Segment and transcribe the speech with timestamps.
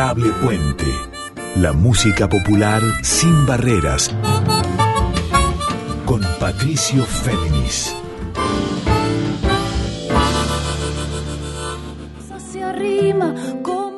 [0.00, 0.86] Adorable Puente.
[1.56, 4.10] La música popular sin barreras.
[6.06, 7.94] Con Patricio Féminis.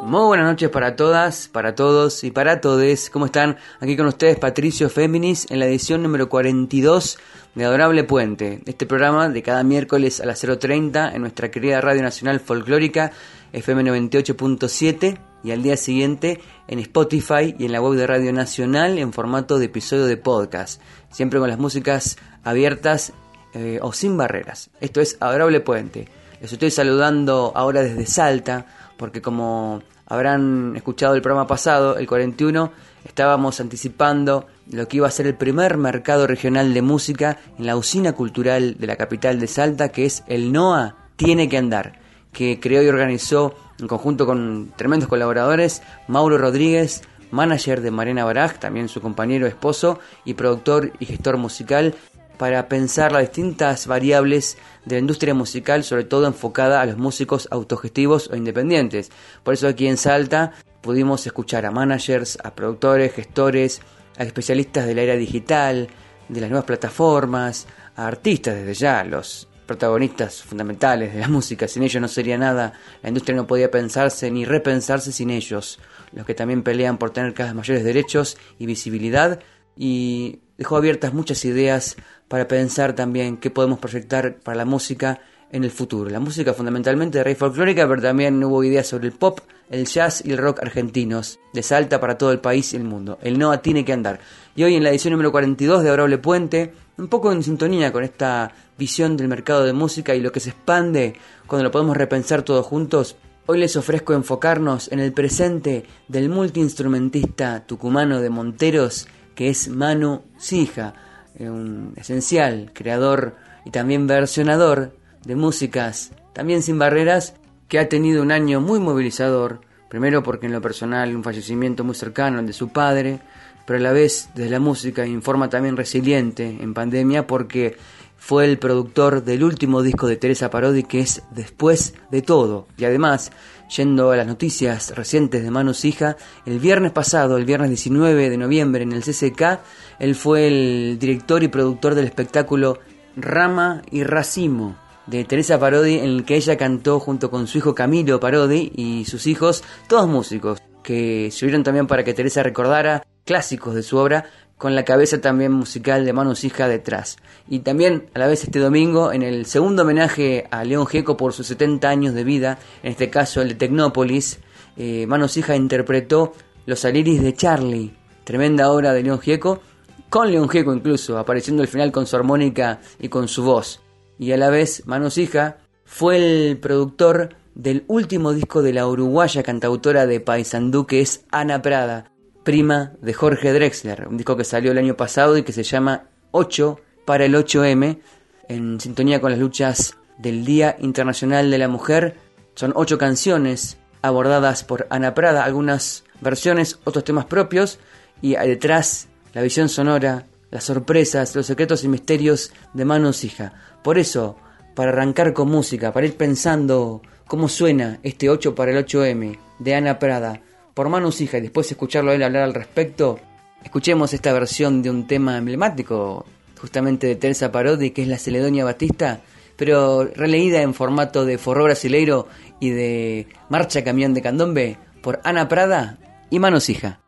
[0.03, 3.09] Muy buenas noches para todas, para todos y para todes.
[3.09, 3.57] ¿Cómo están?
[3.79, 7.19] Aquí con ustedes Patricio Féminis en la edición número 42
[7.55, 8.61] de Adorable Puente.
[8.67, 13.13] Este programa de cada miércoles a las 0.30 en nuestra querida Radio Nacional Folclórica
[13.53, 18.99] FM 98.7 y al día siguiente en Spotify y en la web de Radio Nacional
[18.99, 20.81] en formato de episodio de podcast.
[21.11, 23.13] Siempre con las músicas abiertas
[23.55, 24.71] eh, o sin barreras.
[24.81, 26.09] Esto es Adorable Puente.
[26.41, 28.67] Les estoy saludando ahora desde Salta
[28.97, 32.73] porque como habrán escuchado el programa pasado, el 41,
[33.05, 37.77] estábamos anticipando lo que iba a ser el primer mercado regional de música en la
[37.77, 42.01] usina cultural de la capital de Salta, que es el NOA Tiene que Andar,
[42.33, 48.59] que creó y organizó en conjunto con tremendos colaboradores, Mauro Rodríguez, manager de Marina Baraj,
[48.59, 51.95] también su compañero esposo y productor y gestor musical,
[52.39, 57.47] para pensar las distintas variables de la industria musical, sobre todo enfocada a los músicos
[57.51, 59.11] autogestivos o independientes.
[59.43, 63.81] Por eso aquí en Salta pudimos escuchar a managers, a productores, gestores,
[64.19, 65.89] a especialistas de la era digital,
[66.29, 71.67] de las nuevas plataformas, a artistas desde ya, los protagonistas fundamentales de la música.
[71.67, 75.79] Sin ellos no sería nada, la industria no podía pensarse ni repensarse sin ellos,
[76.13, 79.41] los que también pelean por tener cada vez mayores derechos y visibilidad
[79.75, 81.97] y dejó abiertas muchas ideas
[82.29, 86.11] para pensar también qué podemos proyectar para la música en el futuro.
[86.11, 89.41] La música fundamentalmente de raíz folclórica, pero también hubo ideas sobre el pop,
[89.73, 93.19] el jazz y el rock argentinos, de Salta para todo el país y el mundo.
[93.23, 94.21] El NOA tiene que andar.
[94.55, 98.05] Y hoy en la edición número 42 de Adorable Puente, un poco en sintonía con
[98.05, 101.15] esta visión del mercado de música y lo que se expande
[101.47, 107.65] cuando lo podemos repensar todos juntos, hoy les ofrezco enfocarnos en el presente del multiinstrumentista
[107.67, 110.95] tucumano de Monteros, que es Manu Sija,
[111.39, 114.95] un esencial creador y también versionador
[115.25, 117.35] de músicas, también sin barreras,
[117.73, 121.95] que ha tenido un año muy movilizador, primero porque en lo personal un fallecimiento muy
[121.95, 123.21] cercano al de su padre,
[123.65, 127.79] pero a la vez desde la música informa también resiliente en pandemia porque
[128.19, 132.67] fue el productor del último disco de Teresa Parodi que es Después de todo.
[132.77, 133.33] Y además
[133.75, 138.37] Yendo a las noticias recientes de Manu Hija, el viernes pasado, el viernes 19 de
[138.37, 139.61] noviembre en el CCK,
[139.99, 142.81] él fue el director y productor del espectáculo
[143.17, 147.75] Rama y Racimo de Teresa Parodi, en el que ella cantó junto con su hijo
[147.75, 153.75] Camilo Parodi y sus hijos, todos músicos, que sirvieron también para que Teresa recordara clásicos
[153.75, 154.27] de su obra,
[154.63, 157.17] con la cabeza también musical de Manu Hija detrás.
[157.49, 161.33] Y también a la vez este domingo en el segundo homenaje a León Gieco por
[161.33, 164.39] sus 70 años de vida, en este caso el de Tecnópolis,
[164.77, 166.33] eh, Manu Hija interpretó
[166.65, 167.93] Los Aliris de Charlie,
[168.23, 169.61] tremenda obra de León Gieco,
[170.09, 173.81] con León Gieco incluso, apareciendo al final con su armónica y con su voz.
[174.19, 179.43] Y a la vez Manu Hija fue el productor del último disco de la uruguaya
[179.43, 182.11] cantautora de Paysandú que es Ana Prada,
[182.45, 186.05] prima de Jorge Drexler, un disco que salió el año pasado y que se llama
[186.31, 188.01] 8 para el 8M,
[188.49, 192.17] en sintonía con las luchas del Día Internacional de la Mujer.
[192.55, 197.79] Son ocho canciones abordadas por Ana Prada, algunas versiones, otros temas propios,
[198.21, 203.55] y detrás la visión sonora, las sorpresas, los secretos y misterios de Manos Hija.
[203.83, 204.37] Por eso,
[204.77, 209.75] para arrancar con música, para ir pensando cómo suena este 8 para el 8M de
[209.75, 210.43] Ana Prada,
[210.75, 213.19] por Manus Hija y después escucharlo a él hablar al respecto,
[213.65, 216.27] escuchemos esta versión de un tema emblemático,
[216.61, 219.23] justamente de Teresa Parodi, que es la Celedonia Batista,
[219.57, 222.29] pero releída en formato de forró brasileiro
[222.61, 225.99] y de marcha camión de candombe por Ana Prada
[226.31, 227.02] y Manos Hija.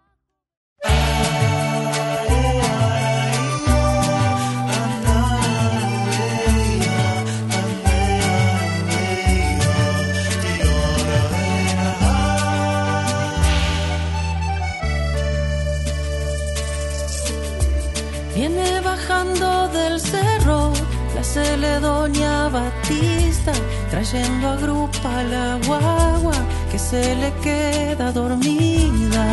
[21.34, 23.52] Doña Batista,
[23.90, 26.32] trayendo a grupa la guagua
[26.70, 29.26] que se le queda dormida.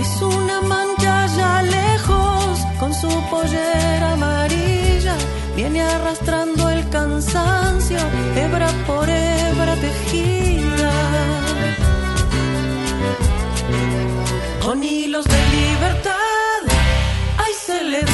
[0.00, 5.16] Es una mancha ya lejos con su pollera amarilla,
[5.54, 7.98] viene arrastrando el cansancio,
[8.36, 10.92] hebra por hebra tejida.
[14.64, 16.60] Con hilos de libertad,
[17.36, 18.13] ay, se le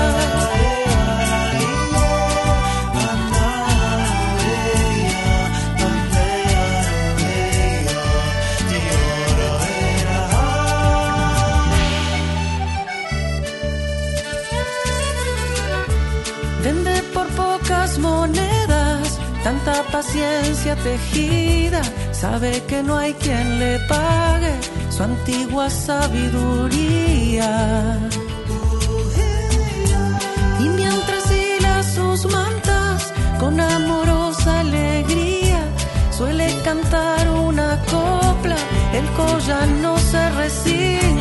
[19.43, 21.81] Tanta paciencia tejida.
[22.11, 24.53] Sabe que no hay quien le pague
[24.89, 27.49] su antigua sabiduría.
[30.59, 35.59] Y mientras hila sus mantas con amorosa alegría,
[36.11, 38.57] suele cantar una copla,
[38.93, 41.20] el collar no se resigna.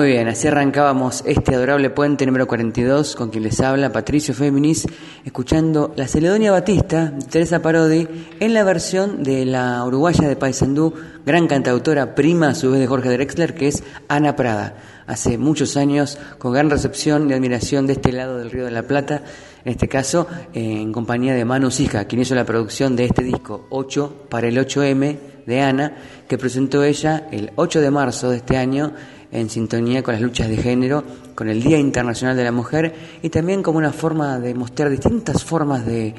[0.00, 4.86] Muy bien, así arrancábamos este adorable puente número 42 con quien les habla Patricio Féminis,
[5.26, 8.08] escuchando la Celedonia Batista de Teresa Parodi
[8.40, 10.94] en la versión de la uruguaya de Paysandú,
[11.26, 14.74] gran cantautora, prima a su vez de Jorge Drexler, que es Ana Prada.
[15.06, 18.84] Hace muchos años, con gran recepción y admiración de este lado del Río de la
[18.84, 19.22] Plata,
[19.66, 23.66] en este caso en compañía de Manu Sija, quien hizo la producción de este disco
[23.68, 25.94] 8 para el 8M de Ana,
[26.26, 28.94] que presentó ella el 8 de marzo de este año
[29.32, 31.04] en sintonía con las luchas de género,
[31.34, 35.44] con el Día Internacional de la Mujer y también como una forma de mostrar distintas
[35.44, 36.14] formas de,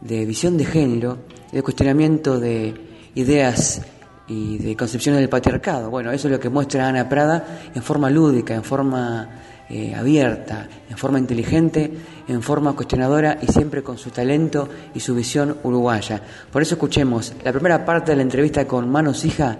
[0.00, 1.18] de visión de género,
[1.50, 2.74] de cuestionamiento de
[3.14, 3.82] ideas
[4.28, 5.90] y de concepciones del patriarcado.
[5.90, 9.28] Bueno, eso es lo que muestra Ana Prada en forma lúdica, en forma
[9.68, 11.90] eh, abierta, en forma inteligente,
[12.28, 16.20] en forma cuestionadora y siempre con su talento y su visión uruguaya.
[16.50, 19.58] Por eso escuchemos la primera parte de la entrevista con Manos Hija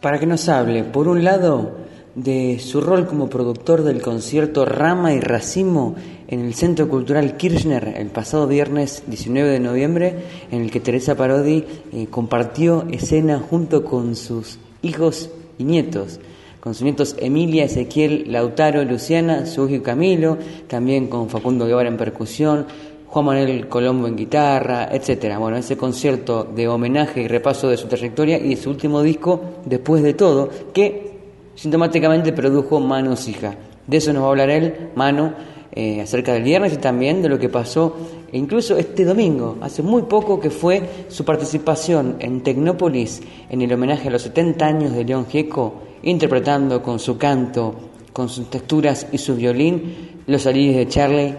[0.00, 1.78] para que nos hable, por un lado,
[2.14, 5.96] de su rol como productor del concierto Rama y Racimo
[6.28, 10.14] en el Centro Cultural Kirchner el pasado viernes 19 de noviembre,
[10.50, 16.20] en el que Teresa Parodi eh, compartió escena junto con sus hijos y nietos,
[16.60, 21.96] con sus nietos Emilia, Ezequiel, Lautaro, Luciana, su hijo Camilo, también con Facundo Guevara en
[21.96, 22.66] percusión,
[23.06, 25.38] Juan Manuel Colombo en guitarra, etcétera.
[25.38, 29.40] Bueno, ese concierto de homenaje y repaso de su trayectoria y de su último disco,
[29.64, 31.13] Después de todo, que
[31.54, 33.56] sintomáticamente produjo Manos Hija.
[33.86, 35.34] De eso nos va a hablar él, Mano,
[35.72, 37.96] eh, acerca del viernes y también de lo que pasó
[38.32, 44.08] incluso este domingo, hace muy poco que fue su participación en Tecnópolis en el homenaje
[44.08, 47.74] a los 70 años de León Gieco, interpretando con su canto,
[48.12, 51.34] con sus texturas y su violín Los Alivos de Charlie,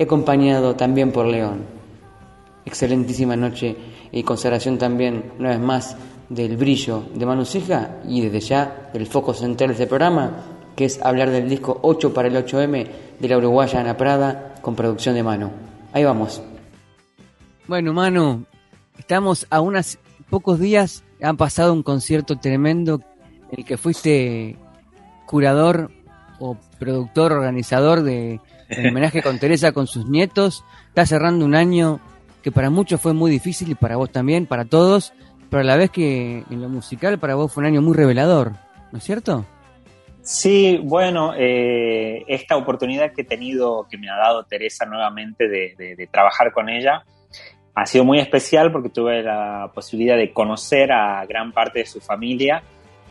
[0.00, 1.62] acompañado también por León.
[2.64, 3.76] Excelentísima noche
[4.10, 5.96] y consagración también, una vez más,
[6.28, 10.32] del brillo de Manos Hija y desde ya el foco central de este programa,
[10.76, 12.86] que es hablar del disco 8 para el 8M
[13.18, 15.50] de la uruguaya Ana Prada con producción de Mano.
[15.92, 16.42] Ahí vamos.
[17.66, 18.44] Bueno, Manu,
[18.98, 23.00] estamos a unos pocos días, han pasado un concierto tremendo
[23.50, 24.56] en el que fuiste
[25.26, 25.90] curador
[26.38, 30.64] o productor, organizador de el homenaje con Teresa con sus nietos.
[30.88, 32.00] Está cerrando un año
[32.42, 35.12] que para muchos fue muy difícil y para vos también, para todos,
[35.54, 38.54] pero a la vez que en lo musical para vos fue un año muy revelador,
[38.90, 39.46] ¿no es cierto?
[40.20, 45.76] Sí, bueno, eh, esta oportunidad que he tenido, que me ha dado Teresa nuevamente de,
[45.78, 47.04] de, de, trabajar con ella,
[47.72, 52.00] ha sido muy especial porque tuve la posibilidad de conocer a gran parte de su
[52.00, 52.64] familia,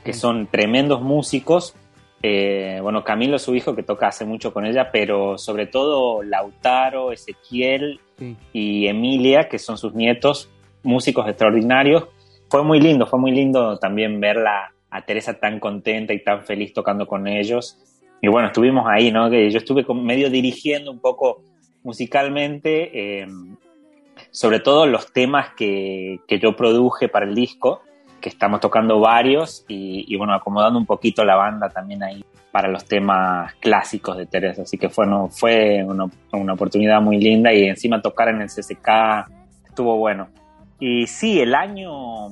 [0.04, 1.74] que son tremendos músicos.
[2.22, 7.14] Eh, bueno, Camilo, su hijo, que toca hace mucho con ella, pero sobre todo Lautaro,
[7.14, 8.36] Ezequiel sí.
[8.52, 10.50] y Emilia, que son sus nietos,
[10.84, 12.10] músicos extraordinarios
[12.54, 16.72] fue muy lindo, fue muy lindo también verla a Teresa tan contenta y tan feliz
[16.72, 17.80] tocando con ellos.
[18.22, 19.28] Y bueno, estuvimos ahí, ¿no?
[19.28, 21.42] Yo estuve medio dirigiendo un poco
[21.82, 23.28] musicalmente, eh,
[24.30, 27.82] sobre todo los temas que, que, yo produje para el disco,
[28.22, 32.68] que estamos tocando varios y, y, bueno, acomodando un poquito la banda también ahí para
[32.68, 34.62] los temas clásicos de Teresa.
[34.62, 38.48] Así que fue, no, fue una, una oportunidad muy linda y encima tocar en el
[38.50, 39.28] CCK
[39.66, 40.28] estuvo bueno.
[40.86, 42.28] Y sí, el año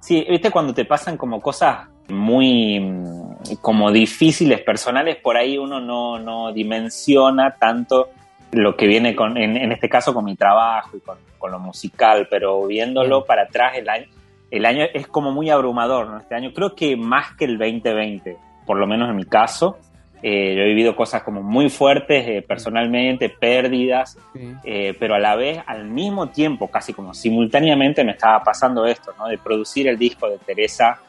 [0.00, 5.80] Sí, viste cuando te pasan como cosas muy mm, como difíciles personales, por ahí uno
[5.80, 8.08] no, no dimensiona tanto
[8.52, 11.58] lo que viene con, en, en, este caso con mi trabajo y con, con lo
[11.58, 14.06] musical, pero viéndolo para atrás el año,
[14.50, 16.18] el año es como muy abrumador, ¿no?
[16.18, 19.76] Este año creo que más que el 2020, por lo menos en mi caso,
[20.22, 24.52] eh, yo he vivido cosas como muy fuertes eh, personalmente, pérdidas, sí.
[24.64, 29.12] eh, pero a la vez, al mismo tiempo, casi como simultáneamente me estaba pasando esto,
[29.18, 29.28] ¿no?
[29.28, 31.00] De producir el disco de Teresa,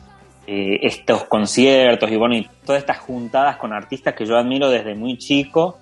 [0.45, 4.95] eh, estos conciertos y bueno, y todas estas juntadas con artistas que yo admiro desde
[4.95, 5.77] muy chico.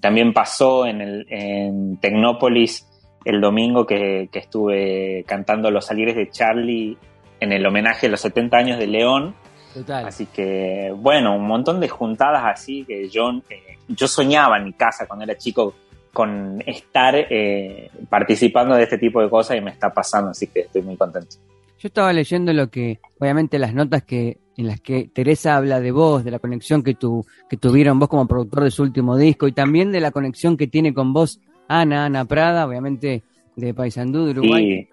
[0.00, 2.86] También pasó en, el, en Tecnópolis
[3.24, 6.96] el domingo que, que estuve cantando Los Salires de Charlie
[7.38, 9.34] en el homenaje a los 70 años de León
[9.74, 10.06] Total.
[10.06, 14.72] Así que, bueno, un montón de juntadas así que yo, eh, yo soñaba en mi
[14.72, 15.74] casa cuando era chico
[16.12, 20.60] con estar eh, participando de este tipo de cosas y me está pasando, así que
[20.60, 21.36] estoy muy contento.
[21.78, 25.90] Yo estaba leyendo lo que, obviamente, las notas que en las que Teresa habla de
[25.90, 29.48] vos, de la conexión que, tu, que tuvieron vos como productor de su último disco
[29.48, 33.22] y también de la conexión que tiene con vos Ana, Ana Prada, obviamente
[33.56, 34.64] de Paysandú, de Uruguay.
[34.64, 34.88] Y,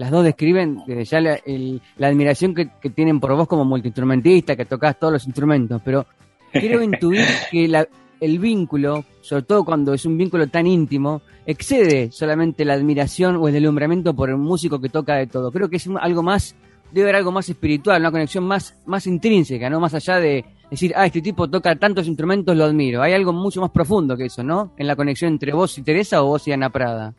[0.00, 3.66] las dos describen desde ya la, el, la admiración que, que, tienen por vos como
[3.66, 6.06] multiinstrumentista, que tocás todos los instrumentos, pero
[6.52, 7.86] quiero intuir que la,
[8.18, 13.48] el vínculo, sobre todo cuando es un vínculo tan íntimo, excede solamente la admiración o
[13.48, 15.52] el deslumbramiento por un músico que toca de todo.
[15.52, 16.56] Creo que es algo más,
[16.90, 19.80] debe haber algo más espiritual, una conexión más, más intrínseca, ¿no?
[19.80, 23.02] Más allá de decir, ah, este tipo toca tantos instrumentos, lo admiro.
[23.02, 24.72] Hay algo mucho más profundo que eso, ¿no?
[24.78, 27.12] En la conexión entre vos y Teresa o vos y Ana Prada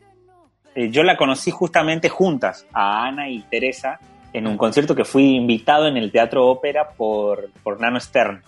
[0.74, 4.00] eh, yo la conocí justamente juntas, a Ana y Teresa,
[4.32, 8.42] en un concierto que fui invitado en el Teatro Ópera por, por Nano Stern,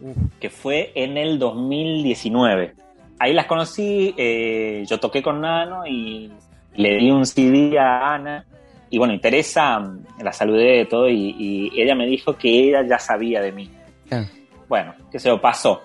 [0.00, 0.14] uh.
[0.40, 2.74] que fue en el 2019.
[3.18, 6.32] Ahí las conocí, eh, yo toqué con Nano y
[6.74, 8.44] le di un CD a Ana.
[8.90, 12.48] Y bueno, y Teresa mm, la saludé de todo y, y, ella me dijo que
[12.48, 13.70] ella ya sabía de mí.
[14.10, 14.24] Uh.
[14.68, 15.82] Bueno, que se lo pasó.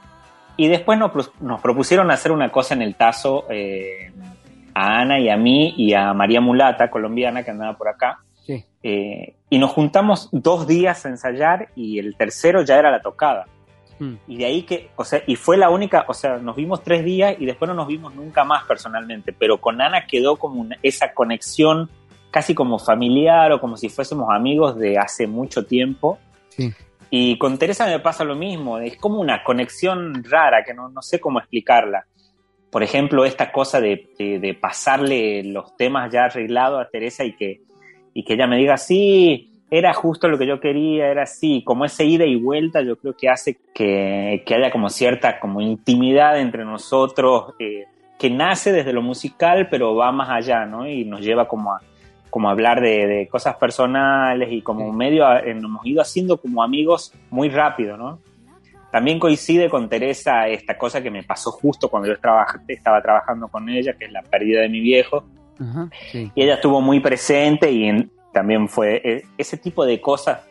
[0.56, 1.12] Y después nos,
[1.42, 3.46] nos propusieron hacer una cosa en el Tazo.
[3.50, 4.12] Eh,
[4.74, 8.20] a Ana y a mí y a María Mulata, colombiana, que andaba por acá.
[8.46, 8.65] Sí.
[8.82, 13.46] Eh, y nos juntamos dos días a ensayar y el tercero ya era la tocada.
[14.00, 14.13] Mm.
[14.27, 17.06] Y de ahí que, o sea, y fue la única, o sea, nos vimos tres
[17.06, 20.77] días y después no nos vimos nunca más personalmente, pero con Ana quedó como una,
[20.82, 21.89] esa conexión
[22.32, 26.18] casi como familiar o como si fuésemos amigos de hace mucho tiempo.
[26.50, 26.74] Sí.
[27.12, 31.03] Y con Teresa me pasa lo mismo, es como una conexión rara que no, no
[31.03, 32.08] sé cómo explicarla
[32.74, 37.34] por ejemplo, esta cosa de, de, de, pasarle los temas ya arreglados a Teresa y
[37.34, 37.62] que,
[38.15, 41.86] y que ella me diga, sí, era justo lo que yo quería, era así, como
[41.86, 46.39] ese ida y vuelta yo creo que hace que, que haya como cierta como intimidad
[46.39, 47.86] entre nosotros, eh,
[48.18, 50.88] que nace desde lo musical, pero va más allá, ¿no?
[50.88, 51.82] Y nos lleva como a,
[52.32, 56.63] como a hablar de, de cosas personales y como medio a, hemos ido haciendo como
[56.63, 58.18] amigos muy rápido, ¿no?
[58.94, 63.48] También coincide con Teresa esta cosa que me pasó justo cuando yo trabaj estaba trabajando
[63.48, 65.26] con ella, que es la pérdida de mi viejo.
[65.60, 66.32] Uh -huh, sí.
[66.36, 70.42] Y ella estuvo muy presente y en, también fue e, ese tipo de cosas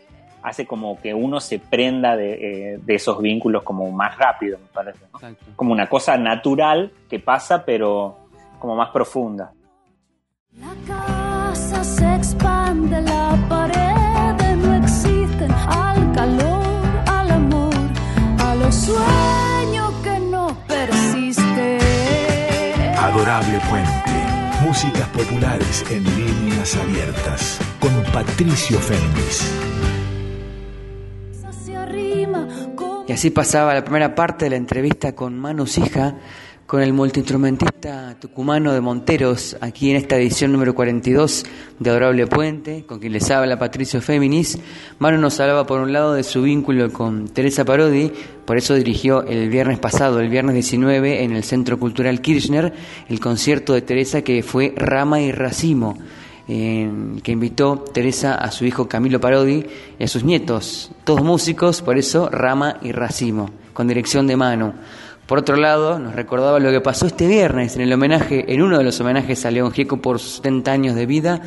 [0.42, 2.32] hace como que uno se prenda de,
[2.72, 5.06] eh, de esos vínculos como más rápido, me parece.
[5.12, 5.20] ¿no?
[5.54, 8.18] Como una cosa natural que pasa, pero
[8.58, 9.52] como más profunda.
[10.58, 13.31] La casa se expande, la
[18.82, 21.78] sueño que no persiste.
[22.98, 24.10] Adorable Puente.
[24.62, 27.58] Músicas populares en líneas abiertas.
[27.80, 29.52] Con Patricio Féminis.
[33.06, 36.14] Y así pasaba la primera parte de la entrevista con Manu Sija
[36.72, 41.44] con el multiinstrumentista tucumano de Monteros, aquí en esta edición número 42
[41.78, 44.58] de Adorable Puente, con quien les habla Patricio Féminis.
[44.98, 48.10] Manu nos hablaba por un lado de su vínculo con Teresa Parodi,
[48.46, 52.72] por eso dirigió el viernes pasado, el viernes 19, en el Centro Cultural Kirchner,
[53.06, 55.98] el concierto de Teresa que fue Rama y Racimo.
[56.46, 59.64] Que invitó Teresa a su hijo Camilo Parodi
[59.98, 64.72] y a sus nietos, todos músicos, por eso Rama y Racimo, con dirección de Manu.
[65.32, 68.76] Por otro lado, nos recordaba lo que pasó este viernes en el homenaje, en uno
[68.76, 71.40] de los homenajes a León Gieco por sus 70 años de vida,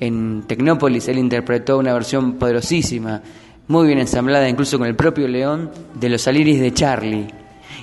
[0.00, 3.22] En Tecnópolis él interpretó una versión poderosísima,
[3.68, 7.28] muy bien ensamblada incluso con el propio León, de Los Aliris de Charlie.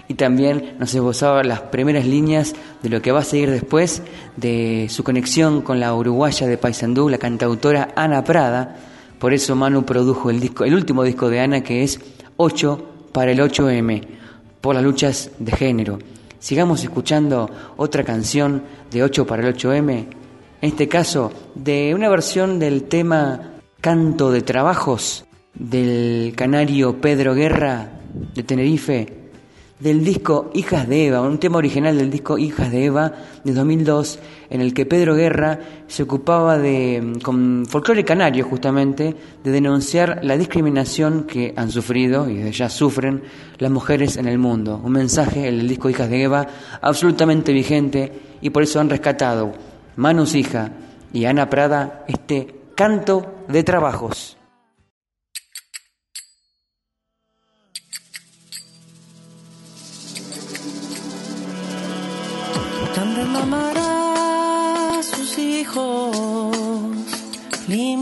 [0.09, 4.03] Y también nos esbozaba las primeras líneas de lo que va a seguir después
[4.35, 8.75] de su conexión con la uruguaya de Paysandú, la cantautora Ana Prada.
[9.19, 12.01] Por eso Manu produjo el, disco, el último disco de Ana que es
[12.35, 14.24] 8 para el 8M,
[14.65, 15.99] por las luchas de género.
[16.39, 20.07] Sigamos escuchando otra canción de 8 para el 8M, en
[20.59, 27.91] este caso de una versión del tema Canto de Trabajos del canario Pedro Guerra
[28.33, 29.24] de Tenerife,
[29.79, 33.11] del disco Hijas de Eva, un tema original del disco Hijas de Eva
[33.43, 39.13] de 2002, en el que Pedro Guerra se ocupaba de, con folclore canario justamente,
[39.43, 43.23] de denunciar la discriminación que han sufrido y ya sufren
[43.57, 44.79] las mujeres en el mundo.
[44.81, 46.47] Un mensaje, el del disco Hijas de Eva,
[46.81, 49.51] absolutamente vigente y por eso han rescatado
[49.97, 50.71] Manus Hija
[51.11, 54.37] y Ana Prada este canto de trabajos.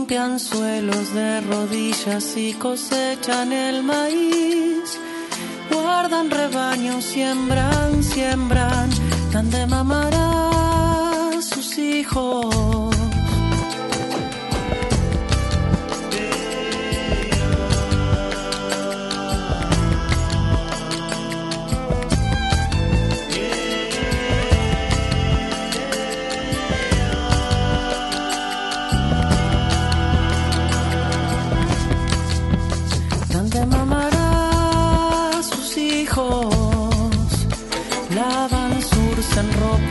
[0.04, 4.98] Limpian suelos de rodillas y cosechan el maíz.
[5.72, 8.90] Guardan rebaños, siembran, siembran,
[9.32, 12.93] donde mamará sus hijos.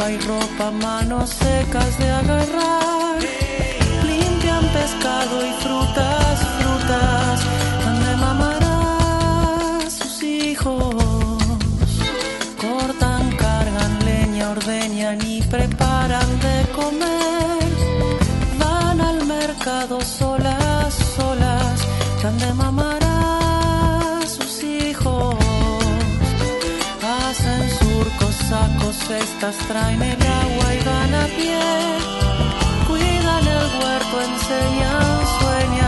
[0.04, 3.20] Ropa y ropa, manos secas de agarrar.
[4.06, 7.39] Limpian pescado y frutas, frutas,
[7.86, 10.96] donde mamará sus hijos.
[12.60, 17.70] Cortan, cargan leña, ordeñan y preparan de comer.
[18.60, 21.80] Van al mercado solas, solas,
[22.22, 23.03] donde mamará
[28.54, 31.66] sacos, cestas, traen el agua y van a pie.
[32.88, 35.83] Cuidan el huerto, enseñan, sueñan,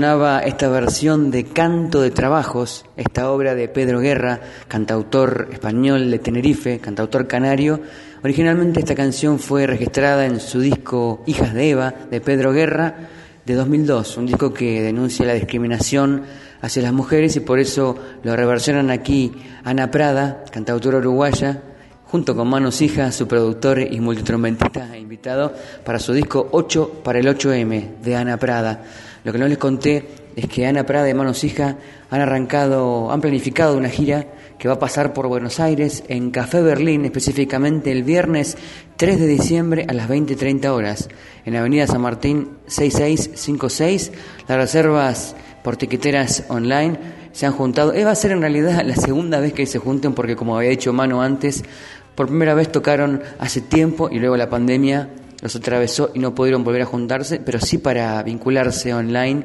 [0.00, 6.78] esta versión de Canto de Trabajos, esta obra de Pedro Guerra, cantautor español de Tenerife,
[6.78, 7.80] cantautor canario.
[8.24, 13.10] Originalmente esta canción fue registrada en su disco Hijas de Eva, de Pedro Guerra,
[13.44, 16.22] de 2002, un disco que denuncia la discriminación
[16.62, 19.32] hacia las mujeres y por eso lo reversionan aquí
[19.64, 21.60] Ana Prada, cantautora uruguaya,
[22.04, 25.52] junto con Manos Hija, su productor y multitrompetista e invitado
[25.84, 28.82] para su disco 8 para el 8M de Ana Prada.
[29.24, 31.76] Lo que no les conté es que Ana Prada y Manos Hija
[32.08, 34.26] han arrancado, han planificado una gira
[34.58, 38.56] que va a pasar por Buenos Aires en Café Berlín, específicamente el viernes
[38.96, 41.08] 3 de diciembre a las 20.30 horas,
[41.44, 44.12] en Avenida San Martín 6656.
[44.48, 46.98] Las reservas por tiqueteras online
[47.32, 47.92] se han juntado.
[47.92, 50.70] Eh, va a ser en realidad la segunda vez que se junten porque como había
[50.70, 51.64] dicho Mano antes,
[52.14, 55.08] por primera vez tocaron hace tiempo y luego la pandemia
[55.40, 59.44] los atravesó y no pudieron volver a juntarse, pero sí para vincularse online,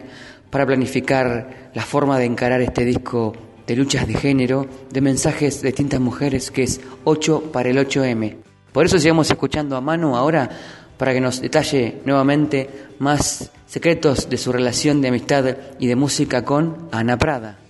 [0.50, 3.34] para planificar la forma de encarar este disco
[3.68, 8.38] de luchas de género, de mensajes de distintas mujeres, que es 8 para el 8M.
[8.72, 10.50] Por eso sigamos escuchando a Manu ahora
[10.98, 16.44] para que nos detalle nuevamente más secretos de su relación de amistad y de música
[16.46, 17.65] con Ana Prada.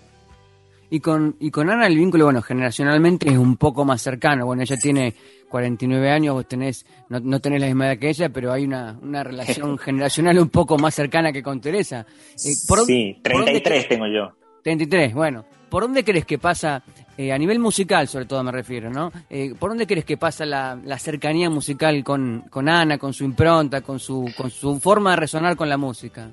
[0.89, 4.45] Y con, y con Ana el vínculo, bueno, generacionalmente es un poco más cercano.
[4.45, 5.13] Bueno, ella tiene
[5.49, 8.97] 49 años, vos tenés, no, no tenés la misma edad que ella, pero hay una,
[9.01, 12.05] una relación generacional un poco más cercana que con Teresa.
[12.43, 14.31] Eh, ¿por- sí, por dónde 33 queda- tengo yo.
[14.63, 15.45] 33, bueno.
[15.69, 16.83] ¿por dónde crees que pasa,
[17.17, 19.11] eh, a nivel musical sobre todo me refiero, ¿no?
[19.29, 23.25] Eh, ¿Por dónde crees que pasa la, la cercanía musical con, con Ana, con su
[23.25, 26.29] impronta, con su, con su forma de resonar con la música?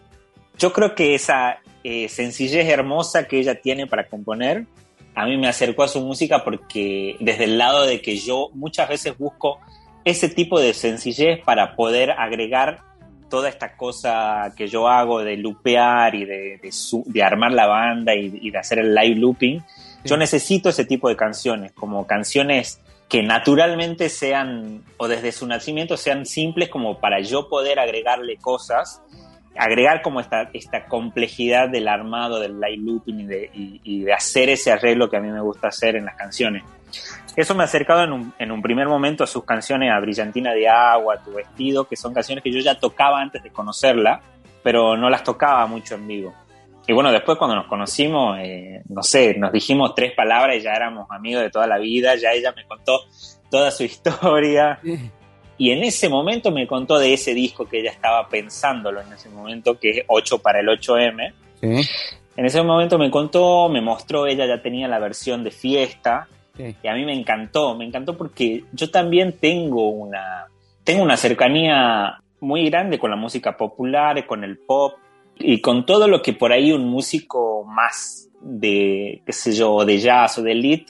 [0.58, 4.66] Yo creo que esa eh, sencillez hermosa que ella tiene para componer,
[5.14, 8.88] a mí me acercó a su música porque desde el lado de que yo muchas
[8.88, 9.58] veces busco
[10.04, 12.80] ese tipo de sencillez para poder agregar
[13.28, 17.66] toda esta cosa que yo hago de lupear y de, de, su- de armar la
[17.66, 19.60] banda y, y de hacer el live looping,
[20.04, 25.96] yo necesito ese tipo de canciones, como canciones que naturalmente sean, o desde su nacimiento
[25.96, 29.00] sean simples como para yo poder agregarle cosas,
[29.56, 34.12] agregar como esta, esta complejidad del armado, del live looping y de, y- y de
[34.12, 36.62] hacer ese arreglo que a mí me gusta hacer en las canciones.
[37.36, 40.52] Eso me ha acercado en un, en un primer momento a sus canciones, a Brillantina
[40.52, 44.20] de Agua, Tu Vestido, que son canciones que yo ya tocaba antes de conocerla,
[44.62, 46.34] pero no las tocaba mucho en vivo.
[46.86, 50.72] Y bueno, después cuando nos conocimos, eh, no sé, nos dijimos tres palabras y ya
[50.72, 53.00] éramos amigos de toda la vida, ya ella me contó
[53.50, 54.78] toda su historia.
[55.62, 59.28] Y en ese momento me contó de ese disco que ella estaba pensándolo en ese
[59.28, 61.32] momento, que es 8 para el 8M.
[61.60, 61.88] Sí,
[62.34, 66.74] En ese momento me contó, me mostró, ella ya tenía la versión de fiesta, sí.
[66.82, 70.46] y a mí me encantó, me encantó porque yo también tengo una,
[70.82, 74.94] tengo una cercanía muy grande con la música popular, con el pop
[75.38, 80.00] y con todo lo que por ahí un músico más de, qué sé yo, de
[80.00, 80.80] jazz o de lead,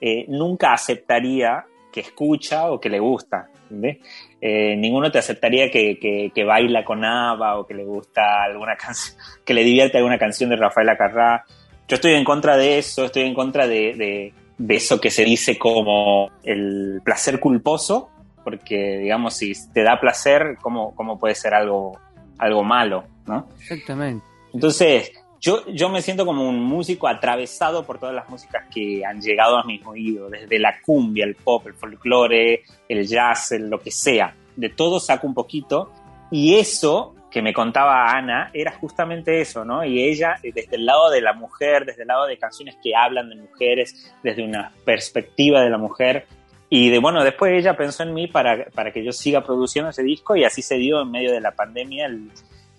[0.00, 3.48] eh, nunca aceptaría que escucha o que le gusta.
[3.70, 3.98] ¿Entendés?
[4.40, 8.76] Eh, ninguno te aceptaría que, que, que baila con ABBA o que le gusta alguna
[8.78, 11.44] canción, que le divierte alguna canción de Rafael Acarrá.
[11.88, 15.24] Yo estoy en contra de eso, estoy en contra de, de, de eso que se
[15.24, 18.10] dice como el placer culposo,
[18.44, 21.98] porque digamos, si te da placer, ¿cómo, cómo puede ser algo,
[22.38, 23.04] algo malo?
[23.26, 23.48] ¿no?
[23.60, 24.24] Exactamente.
[24.52, 29.20] Entonces, yo, yo me siento como un músico atravesado por todas las músicas que han
[29.22, 33.80] llegado a mis oídos, desde la cumbia, el pop, el folclore, el jazz, el lo
[33.80, 34.34] que sea.
[34.54, 35.90] De todo saco un poquito.
[36.30, 39.82] Y eso que me contaba Ana era justamente eso, ¿no?
[39.82, 42.94] Y ella, eh, desde el lado de la mujer, desde el lado de canciones que
[42.94, 46.26] hablan de mujeres, desde una perspectiva de la mujer.
[46.68, 50.02] Y de bueno, después ella pensó en mí para, para que yo siga produciendo ese
[50.02, 52.30] disco y así se dio en medio de la pandemia el,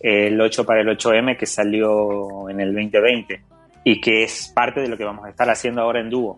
[0.04, 3.42] el 8 para el 8M que salió en el 2020
[3.84, 6.38] y que es parte de lo que vamos a estar haciendo ahora en dúo.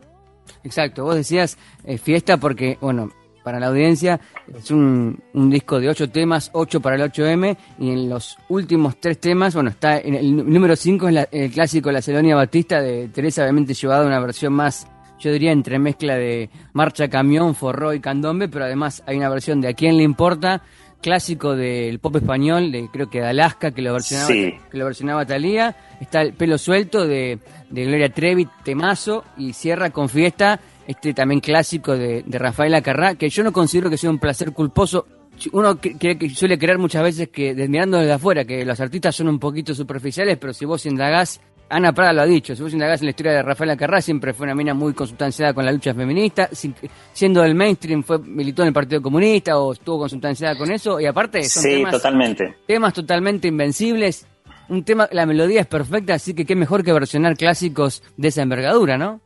[0.64, 3.10] Exacto, vos decías eh, fiesta porque, bueno,
[3.44, 4.20] para la audiencia
[4.54, 8.96] es un, un disco de ocho temas, 8 para el 8M, y en los últimos
[8.98, 12.36] tres temas, bueno, está en el nú- número 5 es la- el clásico La Celonia
[12.36, 14.88] Batista de Teresa, obviamente llevado a una versión más,
[15.20, 19.60] yo diría, entre mezcla de marcha, camión, forró y candombe, pero además hay una versión
[19.60, 20.62] de A quién le importa,
[21.04, 24.56] clásico del pop español, de creo que de Alaska, que lo versionaba, Sí.
[24.72, 27.38] que lo versionaba Talía, está el pelo suelto de,
[27.70, 33.16] de Gloria Trevi, temazo, y cierra con fiesta, este también clásico de, de Rafael Acarrá,
[33.16, 35.06] que yo no considero que sea un placer culposo.
[35.52, 39.16] Uno que, que- que suele creer muchas veces que, mirando desde afuera, que los artistas
[39.16, 41.42] son un poquito superficiales, pero si vos indagás,
[41.76, 44.34] Ana Prada lo ha dicho, si vos indagás en la historia de Rafael Acarrá, siempre
[44.34, 46.76] fue una mina muy consustanciada con la lucha feminista, sin-
[47.12, 51.06] siendo del mainstream, fue militó en el Partido Comunista o estuvo consustanciada con eso, y
[51.06, 52.56] aparte son Sí, temas totalmente.
[52.68, 54.28] temas totalmente invencibles.
[54.70, 58.42] Un tema, la melodía es perfecta, así que qué mejor que versionar clásicos de esa
[58.42, 59.20] envergadura, ¿no?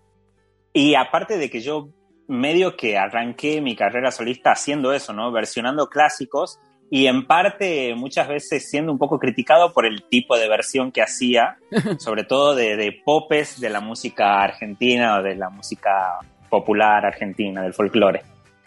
[0.74, 1.90] Y aparte de que yo
[2.28, 5.32] medio que arranqué mi carrera solista haciendo eso, ¿no?
[5.32, 10.48] Versionando clásicos y en parte muchas veces siendo un poco criticado por el tipo de
[10.48, 11.58] versión que hacía,
[12.00, 16.20] sobre todo de, de popes de la música argentina o de la música
[16.50, 18.22] popular argentina, del folclore.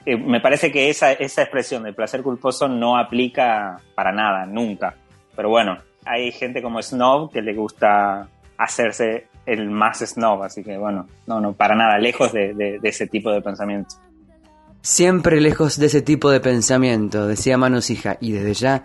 [0.07, 4.95] Eh, me parece que esa, esa expresión de placer culposo no aplica para nada, nunca.
[5.37, 8.27] Pero bueno, hay gente como Snob que le gusta
[8.59, 12.89] hacerse el más snob, así que bueno, no, no, para nada, lejos de, de- de
[12.89, 13.95] ese tipo de pensamiento.
[14.83, 18.85] Siempre lejos de ese tipo de pensamiento, decía Manos Hija, y desde ya,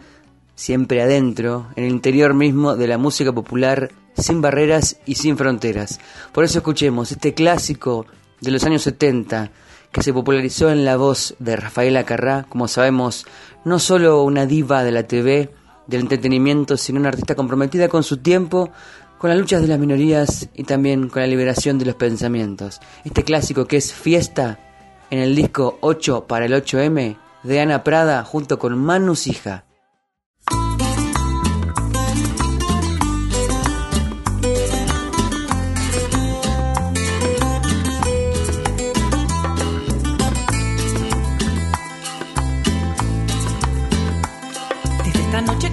[0.53, 6.01] siempre adentro, en el interior mismo de la música popular, sin barreras y sin fronteras.
[6.33, 8.07] Por eso escuchemos este clásico
[8.41, 9.51] de los años 70,
[9.93, 13.25] que se popularizó en la voz de Rafaela Carrá, como sabemos,
[13.63, 15.53] no solo una diva de la TV,
[15.87, 18.69] del entretenimiento, sino una artista comprometida con su tiempo,
[19.17, 22.81] con las luchas de las minorías y también con la liberación de los pensamientos.
[23.05, 24.59] Este clásico que es Fiesta
[25.09, 29.65] en el disco 8 para el 8M de Ana Prada junto con Manu Sija.
[45.03, 45.69] Desde esta noche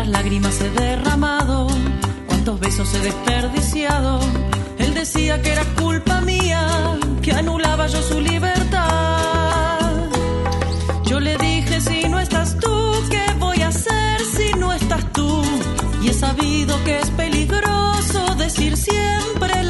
[0.00, 1.66] Cuántas lágrimas he derramado,
[2.26, 4.18] cuántos besos he desperdiciado.
[4.78, 6.66] Él decía que era culpa mía,
[7.20, 9.78] que anulaba yo su libertad.
[11.04, 15.42] Yo le dije, si no estás tú, ¿qué voy a hacer si no estás tú?
[16.00, 19.69] Y he sabido que es peligroso decir siempre la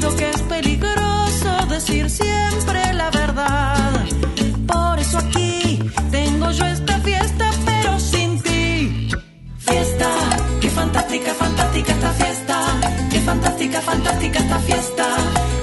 [0.00, 4.06] Que es peligroso decir siempre la verdad.
[4.66, 5.80] Por eso aquí
[6.12, 9.10] tengo yo esta fiesta, pero sin ti.
[9.58, 10.08] Fiesta,
[10.60, 12.56] qué fantástica, fantástica esta fiesta.
[13.10, 15.06] Qué fantástica, fantástica esta fiesta.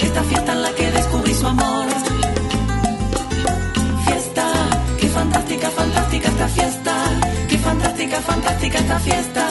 [0.02, 1.86] Esta fiesta en la que descubrí su amor.
[4.06, 4.46] Fiesta,
[5.00, 6.94] qué fantástica, fantástica esta fiesta.
[7.48, 9.48] Qué fantástica, fantástica esta fiesta.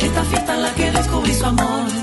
[0.00, 1.93] Esta fiesta en la que descubrí su amor.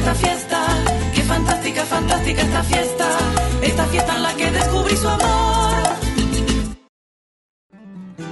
[0.00, 0.66] Esta fiesta.
[1.14, 3.08] Qué fantástica, fantástica esta fiesta.
[3.62, 5.82] Esta fiesta en la que descubrí su amor.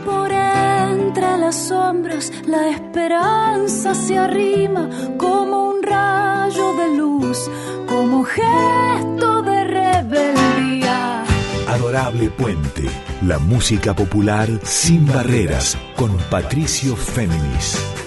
[0.04, 7.50] Por entre las sombras la esperanza se arrima como un rayo de luz,
[7.86, 11.24] como gesto de rebeldía.
[11.68, 12.84] Adorable Puente,
[13.22, 17.97] la música popular sin barreras, con Patricio Féminis.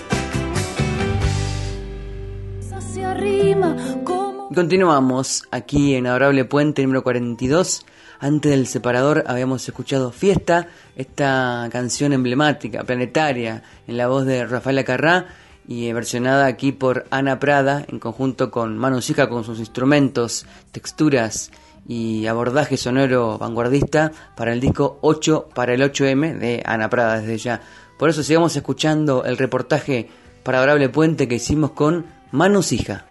[4.54, 7.86] Continuamos aquí en Adorable Puente número 42.
[8.20, 14.84] Antes del separador habíamos escuchado Fiesta, esta canción emblemática, planetaria, en la voz de Rafaela
[14.84, 15.28] Carrá
[15.66, 20.46] y eh, versionada aquí por Ana Prada en conjunto con Manu Sija con sus instrumentos,
[20.74, 21.50] texturas
[21.88, 27.38] y abordaje sonoro vanguardista para el disco 8 para el 8M de Ana Prada desde
[27.38, 27.62] ya.
[27.98, 30.10] Por eso sigamos escuchando el reportaje
[30.44, 33.11] para Adorable Puente que hicimos con Manu Sija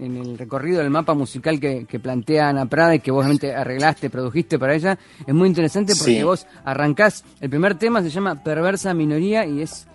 [0.00, 3.54] en el recorrido del mapa musical que, que plantea Ana Prada y que vos obviamente
[3.54, 6.22] arreglaste, produjiste para ella, es muy interesante porque Sí.
[6.22, 9.86] vos arrancás, el primer tema se llama Perversa Minoría y es,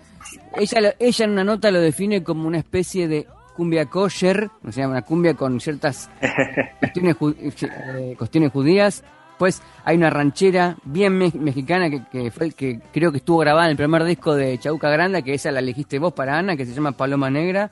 [0.56, 3.26] ella, ella en una nota lo define como una especie de
[3.56, 6.08] cumbia kosher, o sea, una cumbia con ciertas
[6.80, 9.02] cuestiones, ju- eh, cuestiones judías.
[9.38, 13.38] Pues hay una ranchera bien me- mexicana que, que fue el que creo que estuvo
[13.38, 16.56] grabada en el primer disco de Chauca Granda, que esa la elegiste vos para Ana,
[16.56, 17.70] que se llama Paloma Negra.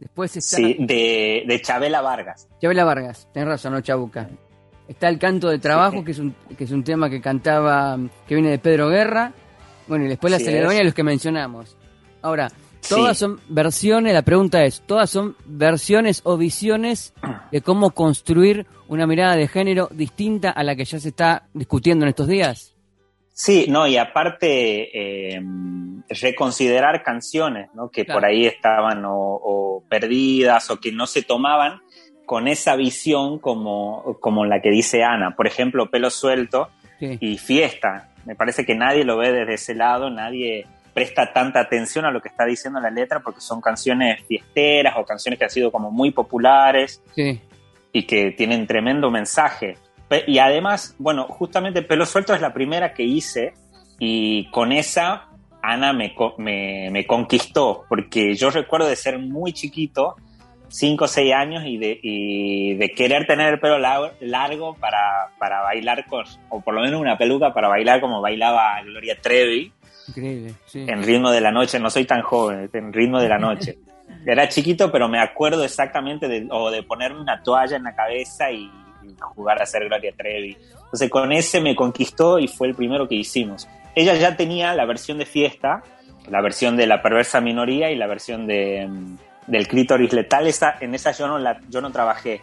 [0.00, 2.48] Después está Sí, de, de Chabela Vargas.
[2.60, 4.28] Chabela Vargas, tenés razón, no Chabuca.
[4.88, 6.04] Está el canto de trabajo, Sí.
[6.04, 9.32] que es un que es un tema que cantaba, que viene de Pedro Guerra.
[9.86, 10.84] Bueno, y después la Sí, Celedonia, es.
[10.86, 11.76] los que mencionamos.
[12.22, 12.94] Ahora, Sí.
[12.94, 17.12] todas son versiones, la pregunta es, ¿todas son versiones o visiones
[17.52, 22.04] de cómo construir una mirada de género distinta a la que ya se está discutiendo
[22.06, 22.69] en estos días?
[23.42, 25.40] Sí, no, y aparte eh,
[26.08, 27.88] reconsiderar canciones ¿no?
[27.90, 28.20] que Claro.
[28.20, 31.80] por ahí estaban o, o perdidas o que no se tomaban
[32.26, 35.34] con esa visión como, como la que dice Ana.
[35.36, 37.16] Por ejemplo, Pelo Suelto Sí.
[37.18, 38.10] y Fiesta.
[38.26, 42.20] Me parece que nadie lo ve desde ese lado, nadie presta tanta atención a lo
[42.20, 45.90] que está diciendo la letra porque son canciones fiesteras o canciones que han sido como
[45.90, 47.40] muy populares Sí.
[47.92, 49.78] y que tienen tremendo mensaje.
[50.26, 53.54] Y además, bueno, justamente Pelo Suelto es la primera que hice
[53.98, 55.26] y con esa
[55.62, 60.16] Ana me, me, me conquistó porque yo recuerdo de ser muy chiquito,
[60.68, 65.28] 5 o 6 años, y de, y de querer tener el pelo lar- largo para,
[65.38, 69.72] para bailar con, o por lo menos una peluca para bailar como bailaba Gloria Trevi
[70.08, 70.54] Increíble.
[70.66, 70.84] Sí.
[70.88, 73.78] en ritmo de la noche, no soy tan joven, en ritmo de la noche.
[74.26, 78.50] Era chiquito, pero me acuerdo exactamente de, o de ponerme una toalla en la cabeza
[78.50, 78.70] y,
[79.20, 80.56] y jugar a ser Gloria Trevi.
[80.74, 83.68] Entonces con ese me conquistó y fue el primero que hicimos.
[83.94, 85.82] Ella ya tenía la versión de fiesta,
[86.28, 90.46] la versión de la perversa minoría y la versión de, mm, del clítoris letal.
[90.46, 92.40] Esa, en esa yo no, la, yo no trabajé.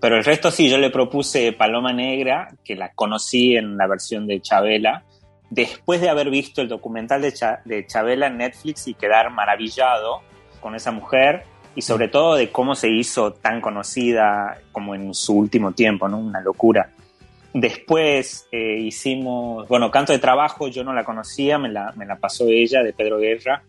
[0.00, 4.26] Pero el resto sí, yo le propuse Paloma Negra, que la conocí en la versión
[4.26, 5.02] de Chabela,
[5.50, 10.20] después de haber visto el documental de, Cha- de Chabela en Netflix y quedar maravillado
[10.60, 15.36] con esa mujer y sobre todo de cómo se hizo tan conocida como en su
[15.36, 16.18] último tiempo, ¿no?
[16.18, 16.90] Una locura.
[17.52, 22.16] Después eh, hicimos, bueno, Canto de Trabajo, yo no la conocía, me la, me la
[22.16, 23.62] pasó ella, de Pedro Guerra.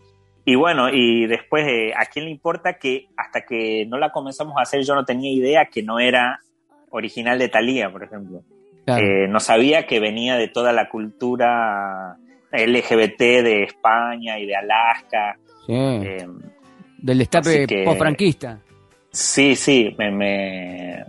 [0.44, 4.56] Y bueno, y después, eh, ¿a quién le importa que hasta que no la comenzamos
[4.58, 6.40] a hacer yo no tenía idea que no era
[6.90, 8.42] original de Thalía, por ejemplo?
[8.84, 9.04] Claro.
[9.04, 12.16] Eh, no sabía que venía de toda la cultura
[12.52, 15.36] LGBT de España y de Alaska.
[15.66, 15.72] Sí.
[15.74, 16.26] Eh,
[16.98, 18.58] Del destape que- post-franquista.
[19.10, 21.04] sí, sí, me, me,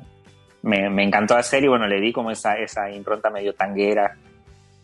[0.64, 4.16] me, me encantó hacer y bueno, le di como esa, esa impronta medio tanguera,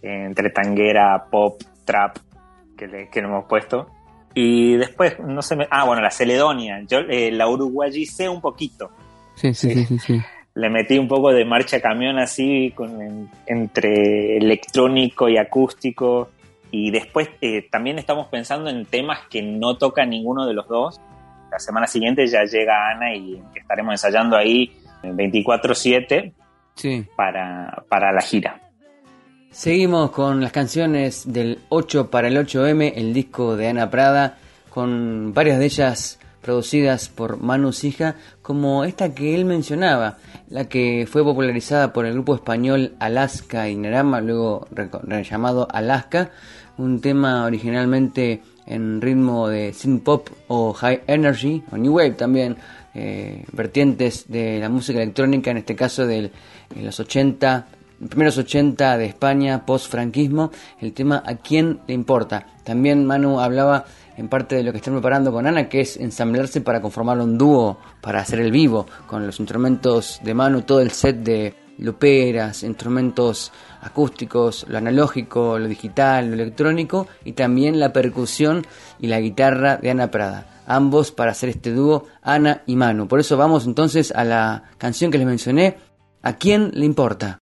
[0.02, 2.18] eh, entre tanguera, pop, trap,
[2.78, 3.88] que le, que le hemos puesto.
[4.36, 8.90] Y después, no sé, me- ah, bueno, la Celedonia, yo eh, la uruguayicé un poquito.
[9.36, 10.00] Sí, sí, sí, sí.
[10.00, 10.22] sí.
[10.56, 16.30] le metí un poco de marcha camión así con, en- entre electrónico y acústico
[16.76, 21.00] y después eh, también estamos pensando en temas que no toca ninguno de los dos.
[21.52, 26.34] La semana siguiente ya llega Ana y estaremos ensayando ahí 24/7
[26.74, 27.06] Sí.
[27.16, 28.60] para, para la gira.
[29.52, 34.38] Seguimos con las canciones del 8 para el 8M, el disco de Ana Prada,
[34.72, 40.18] con varias de ellas producidas por Manu Sija, como esta que él mencionaba,
[40.50, 44.68] la que fue popularizada por el grupo español Alaska y Nerama, luego
[45.24, 46.32] llamado Alaska,
[46.78, 52.58] un tema originalmente en ritmo de synth pop o high energy, o new wave también,
[52.94, 56.32] eh, vertientes de la música electrónica, en este caso en
[56.76, 57.68] los 80,
[58.10, 62.46] primeros 80 de España, post-franquismo, el tema ¿A quién le importa?
[62.64, 66.62] También Manu hablaba en parte de lo que están preparando con Ana, que es ensamblarse
[66.62, 70.92] para conformar un dúo, para hacer el vivo, con los instrumentos de Manu, todo el
[70.92, 78.66] set de luperas, instrumentos acústicos, lo analógico, lo digital, lo electrónico, y también la percusión
[79.00, 80.48] y la guitarra de Ana Prada.
[80.66, 83.08] Ambos para hacer este dúo, Ana y Manu.
[83.08, 85.78] Por eso vamos entonces a la canción que les mencioné,
[86.26, 87.40] ¿A quién le importa?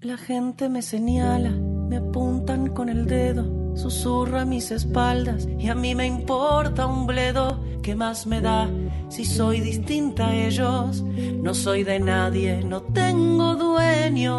[0.00, 5.74] La gente me señala, me apuntan con el dedo, susurra a mis espaldas y a
[5.74, 7.60] mí me importa un bledo.
[7.82, 8.68] ¿Qué más me da
[9.08, 11.02] si soy distinta a ellos?
[11.42, 14.34] No soy de nadie, no tengo dueño.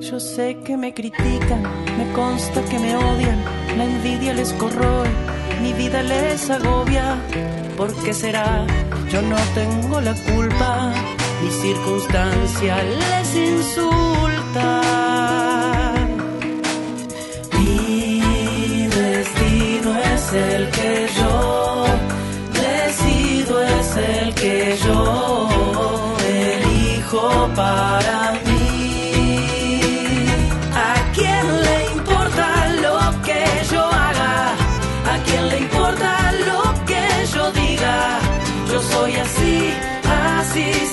[0.00, 1.62] Yo sé que me critican,
[1.98, 3.44] me consta que me odian,
[3.76, 5.08] la envidia les corroe,
[5.62, 7.16] mi vida les agobia.
[7.76, 8.66] ¿Por qué será?
[9.10, 10.92] Yo no tengo la culpa,
[11.42, 15.03] mi circunstancia les insulta.
[20.34, 21.84] Es el que yo
[22.52, 25.48] decido, es el que yo
[26.26, 29.76] elijo para mí.
[30.74, 32.46] ¿A quién le importa
[32.84, 34.54] lo que yo haga?
[35.12, 38.18] ¿A quién le importa lo que yo diga?
[38.70, 39.72] Yo soy así,
[40.38, 40.83] así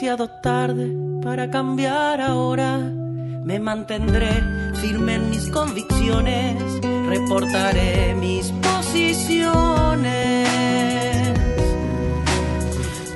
[0.00, 0.90] demasiado tarde
[1.22, 2.78] para cambiar ahora.
[2.78, 4.30] Me mantendré
[4.80, 6.56] firme en mis convicciones,
[7.06, 10.48] reportaré mis posiciones.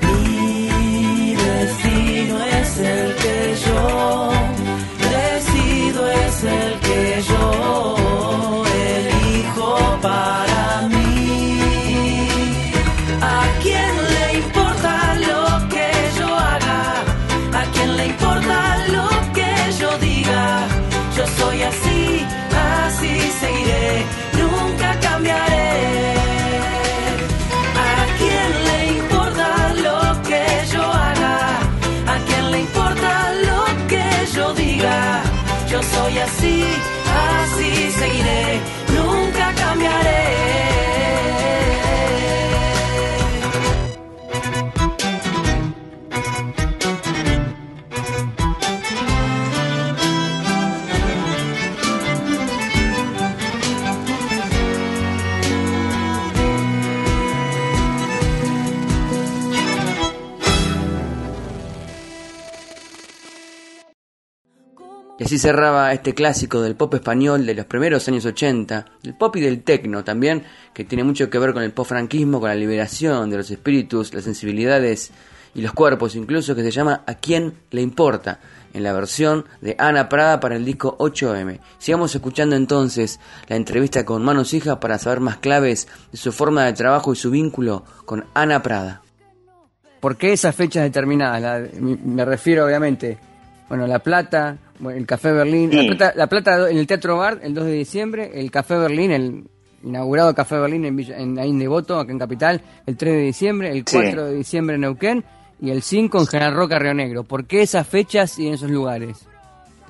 [0.03, 4.29] Mi destino es el que yo
[5.09, 7.84] decido, es el que yo.
[65.17, 69.35] Y así cerraba este clásico del pop español de los primeros años 80, del pop
[69.37, 70.43] y del techno también,
[70.73, 74.25] que tiene mucho que ver con el post-franquismo, con la liberación de los espíritus, las
[74.25, 75.11] sensibilidades
[75.53, 78.39] y los cuerpos incluso, que se llama ¿A quién le importa?
[78.75, 81.61] en la versión de Ana Prada para el disco 8M.
[81.77, 86.65] Sigamos escuchando entonces la entrevista con Manos Hijas para saber más claves de su forma
[86.65, 89.01] de trabajo y su vínculo con Ana Prada.
[90.01, 91.71] ¿Por qué esas fechas determinadas?
[91.79, 93.17] Me refiero obviamente,
[93.69, 95.77] bueno, La Plata, bueno, el Café Berlín, Sí.
[95.87, 99.11] la, Plata, La Plata en el Teatro Bar el 2 de diciembre, el Café Berlín,
[99.11, 99.43] el
[99.83, 103.21] inaugurado Café Berlín en, Villa- en, ahí en Devoto, acá en Capital, el 3 de
[103.21, 103.97] diciembre, el Sí.
[103.97, 105.23] 4 de diciembre en Neuquén
[105.61, 107.23] y el 5 en General Roca, Río Negro.
[107.23, 109.27] ¿Por qué esas fechas y en esos lugares?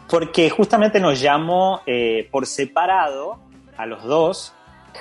[0.09, 3.39] Porque justamente nos llamó eh, por separado
[3.77, 4.53] a los dos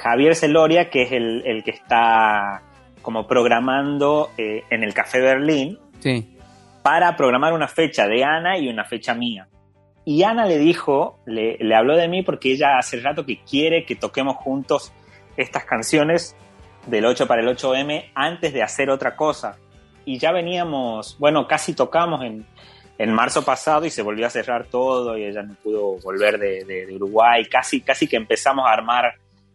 [0.02, 2.62] Javier Celoria, que es el, el que está
[3.02, 6.36] como programando eh, en el Café Berlín, Sí,
[6.82, 9.46] para programar una fecha de Ana y una fecha mía.
[10.04, 13.96] Y Ana le dijo, le, habló de mí porque ella hace rato que quiere que
[13.96, 14.92] toquemos juntos
[15.36, 16.36] estas canciones
[16.86, 19.56] del 8 para el 8M antes de hacer otra cosa.
[20.04, 22.44] Y ya veníamos, bueno, casi tocamos en,
[22.98, 26.64] en marzo pasado y se volvió a cerrar todo y ella no pudo volver de,
[26.64, 27.46] de- de Uruguay.
[27.46, 29.14] Casi, casi que empezamos a armar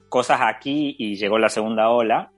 [0.09, 2.31] cosas aquí y llegó la segunda ola.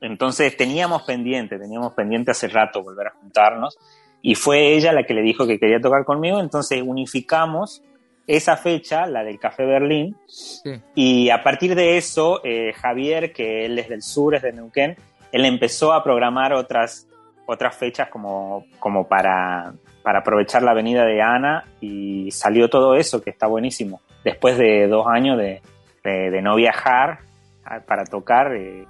[0.00, 3.76] Entonces teníamos pendiente, teníamos pendiente hace rato volver a juntarnos
[4.22, 7.82] y fue ella la que le dijo que quería tocar conmigo, entonces unificamos
[8.26, 10.80] esa fecha, la del Café Berlín, sí.
[10.94, 14.96] y a partir de eso, eh, Javier, que él es del sur, es de Neuquén,
[15.32, 17.08] él empezó a programar otras,
[17.46, 23.20] otras fechas como, como para, para aprovechar la venida de Ana y salió todo eso,
[23.20, 24.00] que está buenísimo.
[24.24, 25.60] Después de dos años de,
[26.04, 27.20] de- de no viajar
[27.64, 28.84] ah, para tocar, eh,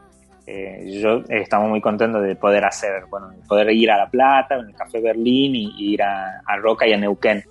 [0.46, 4.56] eh, yo estamos muy contentos de poder hacer, bueno, de poder ir a La Plata,
[4.56, 7.44] en el Café Berlín y, y ir a, a Roca y a Neuquén.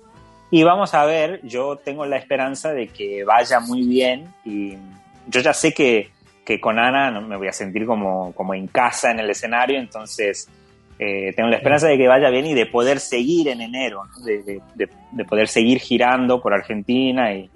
[0.50, 4.74] Y vamos a ver, yo tengo la esperanza de que vaya muy bien y
[5.28, 6.10] yo ya sé que,
[6.44, 10.48] que con Ana me voy a sentir como, como en casa en el escenario, entonces
[10.98, 14.24] eh, tengo la esperanza de que vaya bien y de poder seguir en enero, ¿no?
[14.24, 17.48] de, de- de- de poder seguir girando por Argentina y,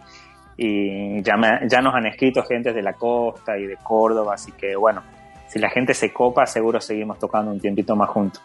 [0.56, 4.52] y ya, me- ya nos han escrito gente de la costa y de Córdoba, así
[4.52, 5.02] que bueno,
[5.54, 8.42] si la gente se copa seguro seguimos tocando un tiempito más juntos.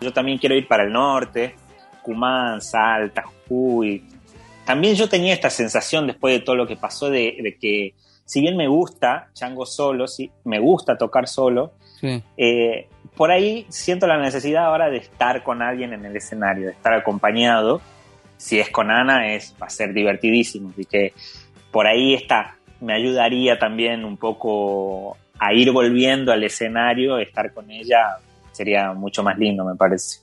[0.00, 1.56] Yo también quiero ir para el norte,
[2.00, 4.04] Cumán, Salta, Jujuy.
[4.64, 7.94] También yo tenía esta sensación después de todo lo que pasó de, de que
[8.24, 12.22] si bien me gusta Chango solo, sí, me gusta tocar solo, Sí.
[12.36, 12.86] eh,
[13.16, 16.92] por ahí siento la necesidad ahora de estar con alguien en el escenario, de estar
[16.92, 17.80] acompañado.
[18.36, 20.70] Si es con Ana, es, va a ser divertidísimo.
[20.70, 21.14] Así que
[21.72, 22.58] por ahí está.
[22.80, 25.16] Me ayudaría también un poco
[25.46, 28.16] a ir volviendo al escenario, estar con ella
[28.52, 30.20] sería mucho más lindo, me parece.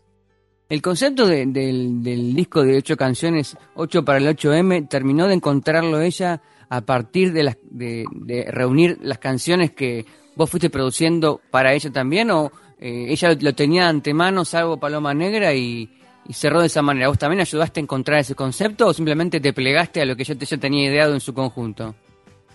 [0.69, 5.99] El concepto de- del, disco de ocho canciones, 8 para el 8M, terminó de encontrarlo
[5.99, 8.05] ella a partir de, las, de,
[8.49, 10.05] reunir las canciones que
[10.35, 15.13] vos fuiste produciendo para ella también, o eh, ella lo, tenía de antemano, salvo Paloma
[15.13, 15.89] Negra, y,
[16.29, 17.09] cerró de esa manera.
[17.09, 20.35] ¿Vos también ayudaste a encontrar ese concepto o simplemente te plegaste a lo que ella,
[20.39, 21.93] ella tenía ideado en su conjunto?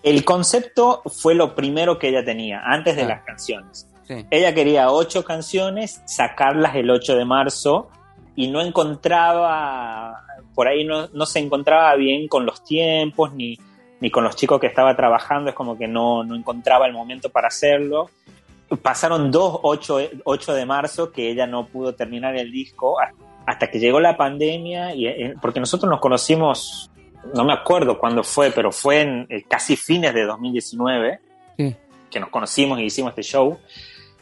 [0.03, 3.09] El concepto fue lo primero que ella tenía, antes de Ah.
[3.09, 3.88] las canciones.
[4.07, 4.24] Sí.
[4.30, 7.88] Ella quería ocho canciones, sacarlas el 8 de marzo
[8.36, 10.22] y no encontraba,
[10.55, 13.59] por ahí no, no se encontraba bien con los tiempos ni,
[14.01, 17.30] ni con los chicos que estaba trabajando, es como que no, no encontraba el momento
[17.30, 18.11] para hacerlo.
[18.82, 22.97] Pasaron dos 8, 8 de marzo que ella no pudo terminar el disco
[23.47, 26.90] hasta que llegó la pandemia, y, eh, porque nosotros nos conocimos,
[27.34, 31.20] no me acuerdo cuándo fue, pero fue en eh, casi fines de 2019
[31.58, 31.74] Sí.
[32.10, 33.58] que nos conocimos y hicimos este show.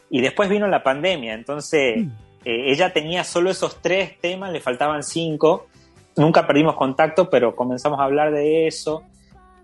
[0.09, 1.97] Y después vino la pandemia, entonces
[2.45, 5.67] eh, ella tenía solo esos tres temas, le faltaban cinco.
[6.15, 9.03] Nunca perdimos contacto, pero comenzamos a hablar de eso.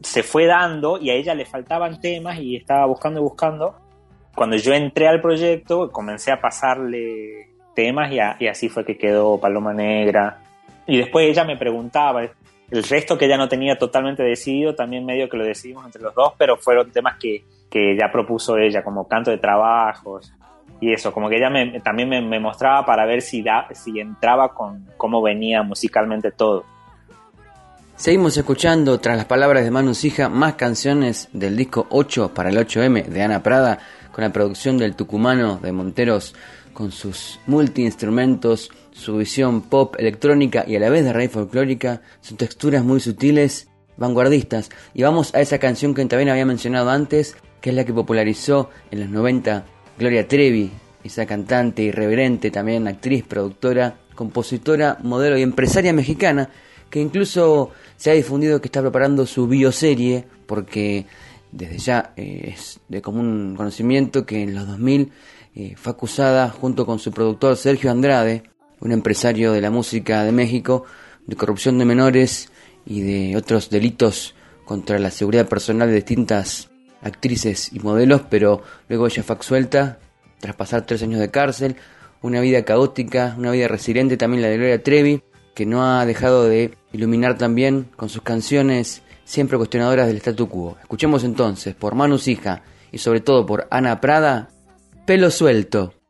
[0.02, 3.76] Se fue dando y a ella le faltaban temas y estaba buscando y buscando.
[4.36, 8.98] Cuando yo entré al proyecto, comencé a pasarle temas y, a- y así fue que
[8.98, 10.40] quedó Paloma Negra.
[10.88, 12.24] Y después ella me preguntaba,
[12.72, 16.16] el resto que ella no tenía totalmente decidido, también medio que lo decidimos entre los
[16.16, 20.34] dos, pero fueron temas que, que ya propuso ella, como canto de trabajos
[20.82, 21.50] y eso, como que ella
[21.84, 26.66] también me, me mostraba para ver si, da, si entraba con cómo venía musicalmente todo.
[27.96, 32.58] Seguimos escuchando, tras las palabras de Manu Sija, más canciones del disco 8 para el
[32.58, 33.78] 8M de Ana Prada,
[34.12, 36.34] con la producción del tucumano de Monteros,
[36.74, 42.38] con sus multiinstrumentos, su visión pop, electrónica y a la vez de raíz folclórica, sus
[42.38, 43.68] texturas muy sutiles,
[43.98, 44.70] vanguardistas.
[44.94, 48.70] Y vamos a esa canción que también había mencionado antes, que es la que popularizó
[48.90, 49.66] en los 90
[49.98, 50.72] Gloria Trevi,
[51.04, 56.50] esa cantante irreverente, también actriz, productora, compositora, modelo y empresaria mexicana,
[56.90, 61.06] que incluso se ha difundido que está preparando su bioserie, porque
[61.52, 65.12] desde ya eh, es de común conocimiento que en los 2000
[65.54, 68.44] eh, fue acusada junto con su productor Sergio Andrade,
[68.82, 70.84] un empresario de la música de México,
[71.28, 72.52] de corrupción de menores
[72.86, 76.70] y de otros delitos contra la seguridad personal de distintas
[77.02, 80.00] actrices y modelos, pero luego ella fue absuelta
[80.40, 81.76] tras pasar tres años de cárcel,
[82.22, 85.24] una vida caótica, una vida resiliente también la de Gloria Trevi,
[85.56, 90.78] que no ha dejado de iluminar también con sus canciones siempre cuestionadoras del statu quo.
[90.82, 94.50] Escuchemos entonces por Manus Hija y sobre todo por Ana Prada,
[95.06, 96.01] Pelo Suelto.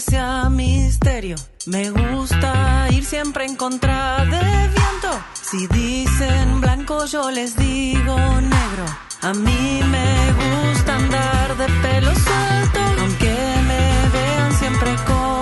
[0.00, 1.36] Sea misterio,
[1.66, 5.10] me gusta ir siempre en contra de viento.
[5.40, 8.84] Si dicen blanco yo les digo negro.
[9.22, 13.34] A mí me gusta andar de pelo suelto, aunque
[13.68, 15.35] me vean siempre con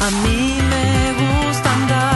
[0.00, 2.09] A mí me gusta andar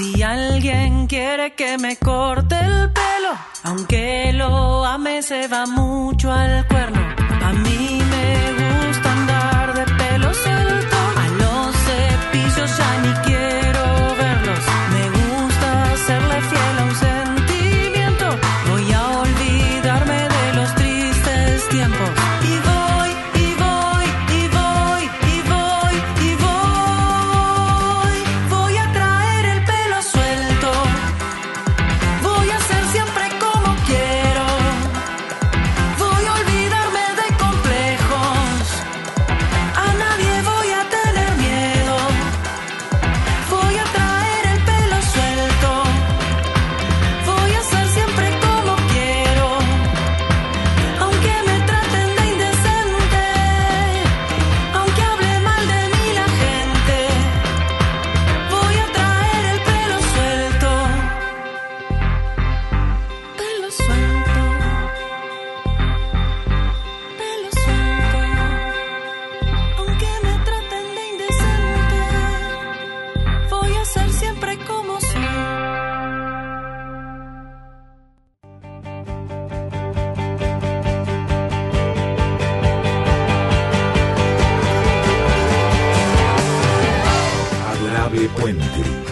[0.00, 3.32] Si alguien quiere que me corte el pelo,
[3.64, 6.99] aunque lo ame, se va mucho al cuerno.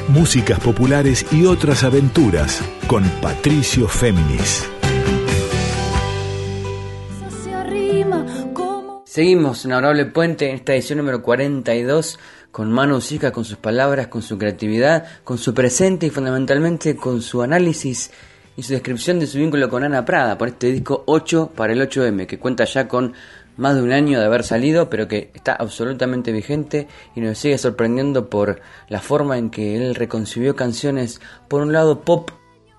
[0.09, 4.69] Músicas populares y otras aventuras con Patricio Féminis.
[9.05, 12.19] Seguimos en Adorable Puente en esta edición número 42
[12.53, 17.21] con Manu Sica, con sus palabras, con su creatividad, con su presente y fundamentalmente con
[17.23, 18.13] su análisis
[18.57, 21.81] y su descripción de su vínculo con Ana Prada por este disco 8 para el
[21.81, 23.13] 8M, que cuenta ya con
[23.59, 27.59] más de un año de haber salido, pero que está absolutamente vigente y nos sigue
[27.59, 32.31] sorprendiendo por la forma en que él reconcibió canciones, por un lado pop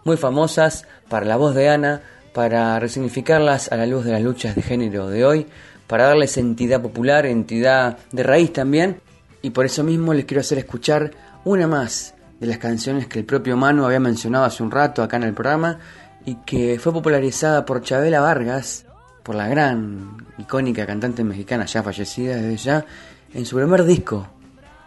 [0.06, 2.02] muy famosas para la voz de Ana,
[2.34, 5.46] para resignificarlas a la luz de las luchas de género de hoy,
[5.86, 9.02] para darles entidad popular, entidad de raíz también,
[9.42, 11.12] y por eso mismo les quiero hacer escuchar
[11.44, 15.18] una más de las canciones que el propio Manu había mencionado hace un rato acá
[15.18, 15.80] en el programa
[16.26, 18.86] y que fue popularizada por Chabela Vargas,
[19.30, 22.86] por la gran, icónica cantante mexicana ya fallecida desde ya,
[23.32, 24.28] en su primer disco,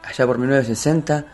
[0.03, 1.26] allá por 1960,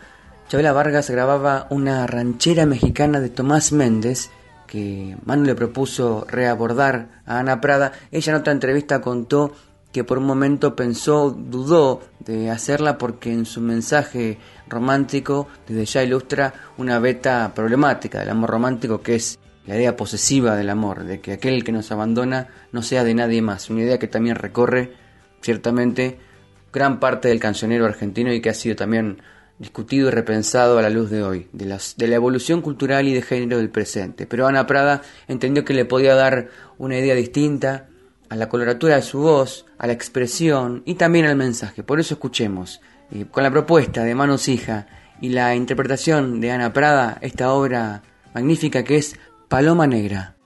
[0.47, 4.29] Chabela Vargas grababa una ranchera mexicana de Tomás Méndez
[4.67, 7.93] que Manu le propuso reabordar a Ana Prada.
[8.11, 9.53] Ella en otra entrevista contó
[9.91, 14.37] que por un momento pensó, dudó de hacerla porque en su mensaje
[14.67, 20.55] romántico desde ya ilustra una beta problemática del amor romántico que es la idea posesiva
[20.55, 23.99] del amor, de que aquel que nos abandona no sea de nadie más, una idea
[23.99, 24.93] que también recorre
[25.41, 26.17] ciertamente
[26.73, 29.21] gran parte del cancionero argentino y que ha sido también
[29.57, 33.13] discutido y repensado a la luz de hoy, de, las, de la evolución cultural y
[33.13, 34.25] de género del presente.
[34.25, 36.47] Pero Ana Prada entendió que le podía dar
[36.77, 37.87] una idea distinta
[38.29, 41.83] a la coloratura de su voz, a la expresión y también al mensaje.
[41.83, 42.79] Por eso escuchemos,
[43.11, 44.87] eh, con la propuesta de Manos Hija
[45.19, 48.03] y la interpretación de Ana Prada, esta obra
[48.33, 50.38] magnífica que es Paloma Negra.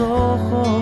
[0.00, 0.79] 说话。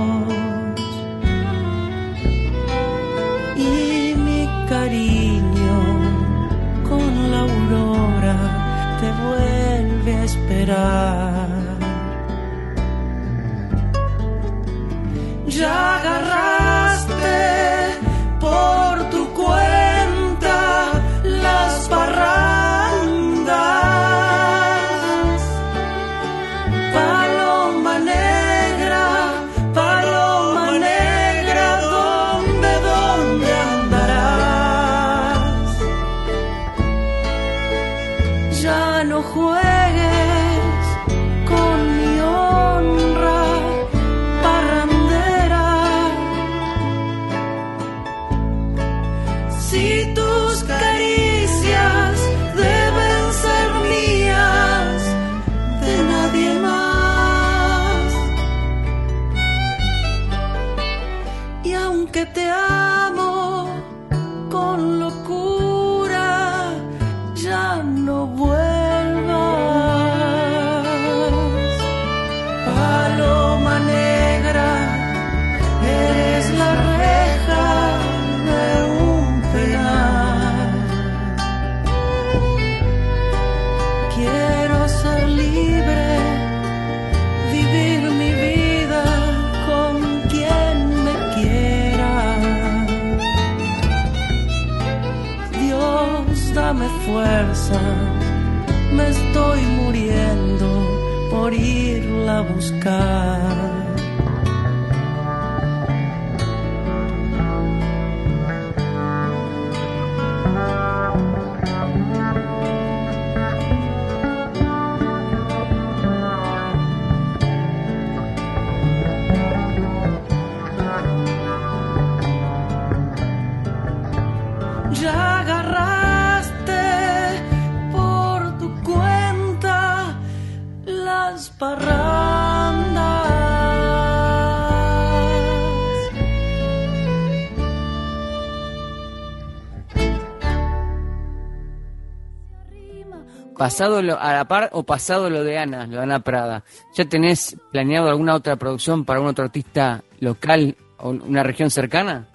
[143.59, 146.65] Pasado lo, a la par o pasado lo de Ana, lo de Ana Prada.
[146.97, 152.29] ¿Ya tenés planeado alguna otra producción para un otro artista local o una región cercana?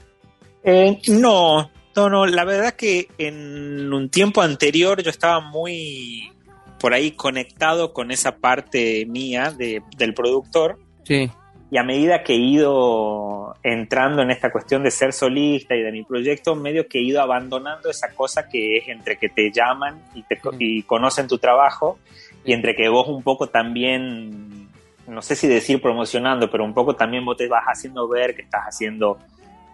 [0.63, 2.25] Eh, no, no, no.
[2.25, 6.29] La verdad que en un tiempo anterior yo estaba muy
[6.79, 11.29] por ahí conectado con esa parte mía de- del productor Sí,
[11.73, 15.91] y a medida que he ido entrando en esta cuestión de ser solista y de
[15.91, 19.99] mi proyecto, medio que he ido abandonando esa cosa que es entre que te llaman
[20.13, 21.97] y, te, y conocen tu trabajo
[22.45, 24.69] y entre que vos un poco también,
[25.07, 28.43] no sé si decir promocionando, pero un poco también vos te vas haciendo ver que
[28.43, 29.17] estás haciendo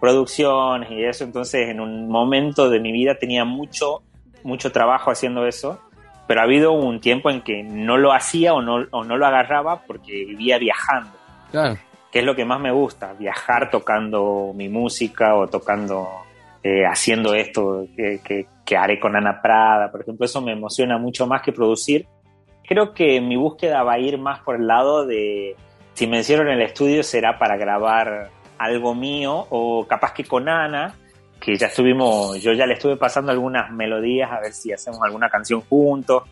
[0.00, 1.24] producciones y eso.
[1.24, 4.00] Entonces, en un momento de mi vida tenía mucho,
[4.42, 5.78] mucho trabajo haciendo eso.
[6.26, 9.26] Pero ha habido un tiempo en que no lo hacía o no, o no lo
[9.26, 11.20] agarraba porque vivía viajando
[11.50, 11.78] claro.
[12.10, 16.08] Que es lo que más me gusta, viajar tocando mi música o tocando,
[16.62, 20.96] eh, haciendo esto que, que- que haré con Ana Prada, por ejemplo, eso me emociona
[20.98, 22.06] mucho más que producir.
[22.66, 25.56] Creo que mi búsqueda va a ir más por el lado de,
[25.94, 30.94] si me hicieron el estudio será para grabar algo mío o capaz que con Ana,
[31.40, 35.28] que ya estuvimos, yo ya le estuve pasando algunas melodías a ver si hacemos alguna
[35.30, 36.22] canción juntos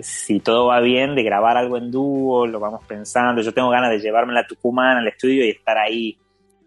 [0.00, 3.42] si todo va bien, de grabar algo en dúo, lo vamos pensando.
[3.42, 6.16] Yo tengo ganas de llevarme la Tucumán al estudio y estar ahí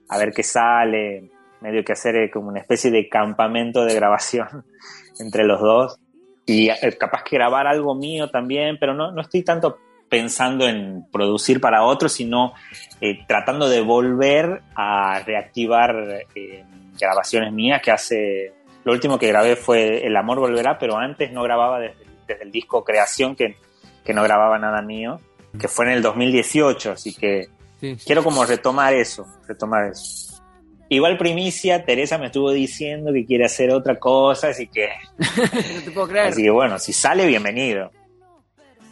[0.09, 1.29] a ver qué sale,
[1.61, 4.65] medio que hacer eh, como una especie de campamento de grabación
[5.19, 5.99] entre los dos.
[6.45, 11.05] Y eh, capaz que grabar algo mío también, pero no, no estoy tanto pensando en
[11.11, 12.53] producir para otros, sino
[13.01, 16.63] eh, tratando de volver a reactivar eh,
[16.99, 18.53] grabaciones mías que hace...
[18.83, 22.51] Lo último que grabé fue El amor volverá, pero antes no grababa desde, desde el
[22.51, 23.55] disco Creación, que,
[24.03, 25.19] que no grababa nada mío,
[25.59, 27.49] que fue en el 2018, así que
[27.79, 30.41] Sí, quiero como retomar eso, retomar eso.
[30.87, 35.91] Igual primicia, Teresa me estuvo diciendo que quiere hacer otra cosa, así que, no te
[35.91, 36.27] puedo creer.
[36.27, 37.91] así que bueno, si sale, bienvenido.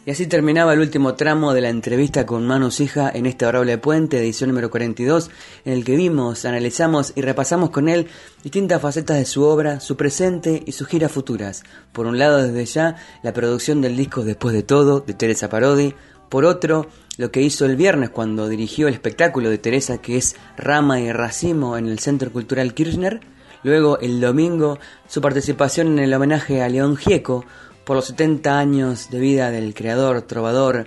[0.06, 3.78] Y así terminaba el último tramo de la entrevista con Manu Sija en este adorable
[3.78, 5.30] puente, edición número 42,
[5.64, 8.08] en el que vimos, analizamos y repasamos con él
[8.42, 11.62] distintas facetas de su obra, su presente y sus giras futuras.
[11.92, 15.94] Por un lado, desde ya, la producción del disco Después de todo, de Teresa Parodi.
[16.28, 16.86] Por otro,
[17.16, 21.12] lo que hizo el viernes cuando dirigió el espectáculo de Teresa, que es Rama y
[21.12, 23.20] Racimo en el Centro Cultural Kirchner.
[23.62, 24.78] Luego, el domingo,
[25.08, 27.46] su participación en el homenaje a León Gieco,
[27.84, 30.86] por los 70 años de vida del creador, trovador,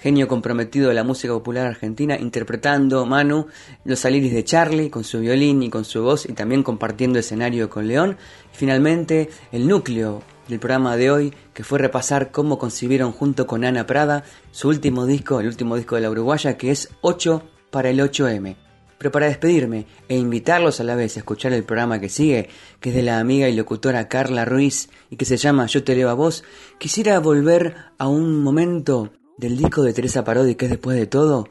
[0.00, 3.46] genio comprometido de la música popular argentina, interpretando Manu
[3.84, 7.68] los aliris de Charlie con su violín y con su voz y también compartiendo escenario
[7.68, 8.16] con León.
[8.52, 13.64] Y finalmente, el núcleo del programa de hoy, que fue repasar cómo concibieron junto con
[13.64, 17.90] Ana Prada su último disco, el último disco de la uruguaya, que es 8 para
[17.90, 18.67] el 8M.
[18.98, 22.48] Pero para despedirme e invitarlos a la vez a escuchar el programa que sigue,
[22.80, 25.94] que es de la amiga y locutora Carla Ruiz y que se llama Yo te
[25.94, 26.44] leo a vos,
[26.78, 31.48] quisiera volver a un momento del disco de Teresa Parodi que es después de todo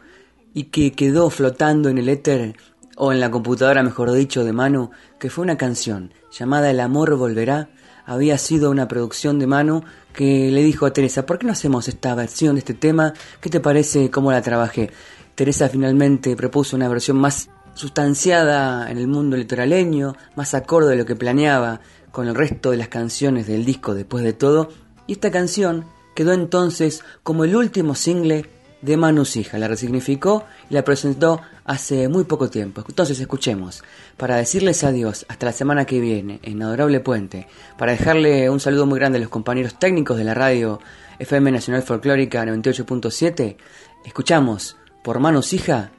[0.54, 2.56] y que quedó flotando en el éter
[2.98, 4.90] o en la computadora, mejor dicho, de Manu,
[5.20, 7.70] que fue una canción llamada El amor volverá.
[8.06, 9.84] Había sido una producción de Manu
[10.14, 13.14] que le dijo a Teresa, ¿por qué no hacemos esta versión de este tema?
[13.40, 14.90] ¿Qué te parece cómo la trabajé?
[15.38, 21.06] Teresa finalmente propuso una versión más sustanciada en el mundo litoraleño, más acorde a lo
[21.06, 21.80] que planeaba
[22.12, 24.70] con el resto de las canciones del disco después de todo,
[25.06, 25.86] y esta canción
[26.16, 28.50] quedó entonces como el último single
[28.82, 32.84] de Manu Sija, la resignificó y la presentó hace muy poco tiempo.
[32.90, 33.84] Entonces escuchemos,
[34.18, 38.88] para decirles adiós hasta la semana que viene en Adorable Puente, para dejarle un saludo
[38.88, 40.80] muy grande a los compañeros técnicos de la radio
[41.20, 43.56] FM Nacional Folclórica 98.7,
[44.04, 44.77] escuchamos
[45.08, 45.92] por Manu Sija,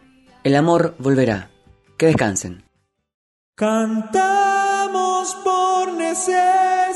[0.45, 1.49] El amor volverá.
[1.97, 2.63] Que descansen.
[3.55, 6.93] Cantamos por necesidad,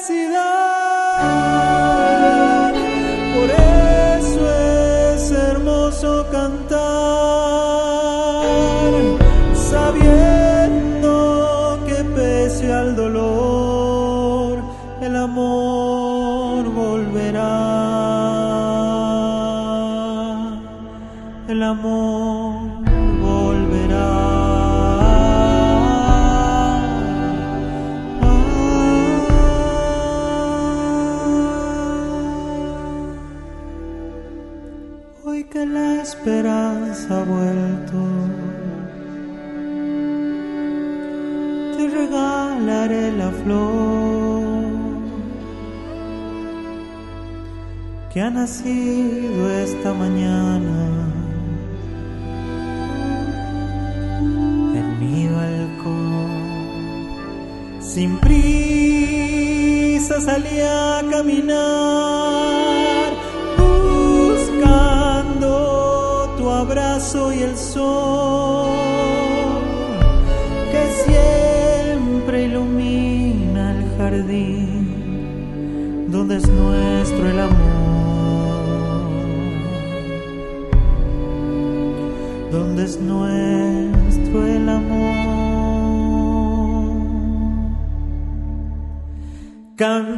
[21.72, 22.54] amor
[23.20, 24.12] volverá.
[35.24, 38.00] Hoy que la esperanza ha vuelto,
[41.76, 44.52] te regalaré la flor
[48.12, 51.11] que ha nacido esta mañana.
[57.94, 63.12] Sin prisa salí a caminar
[63.58, 65.50] buscando
[66.38, 68.70] tu abrazo y el sol
[70.72, 77.61] que siempre ilumina el jardín donde es nuestro el amor.
[89.82, 90.11] Cantamos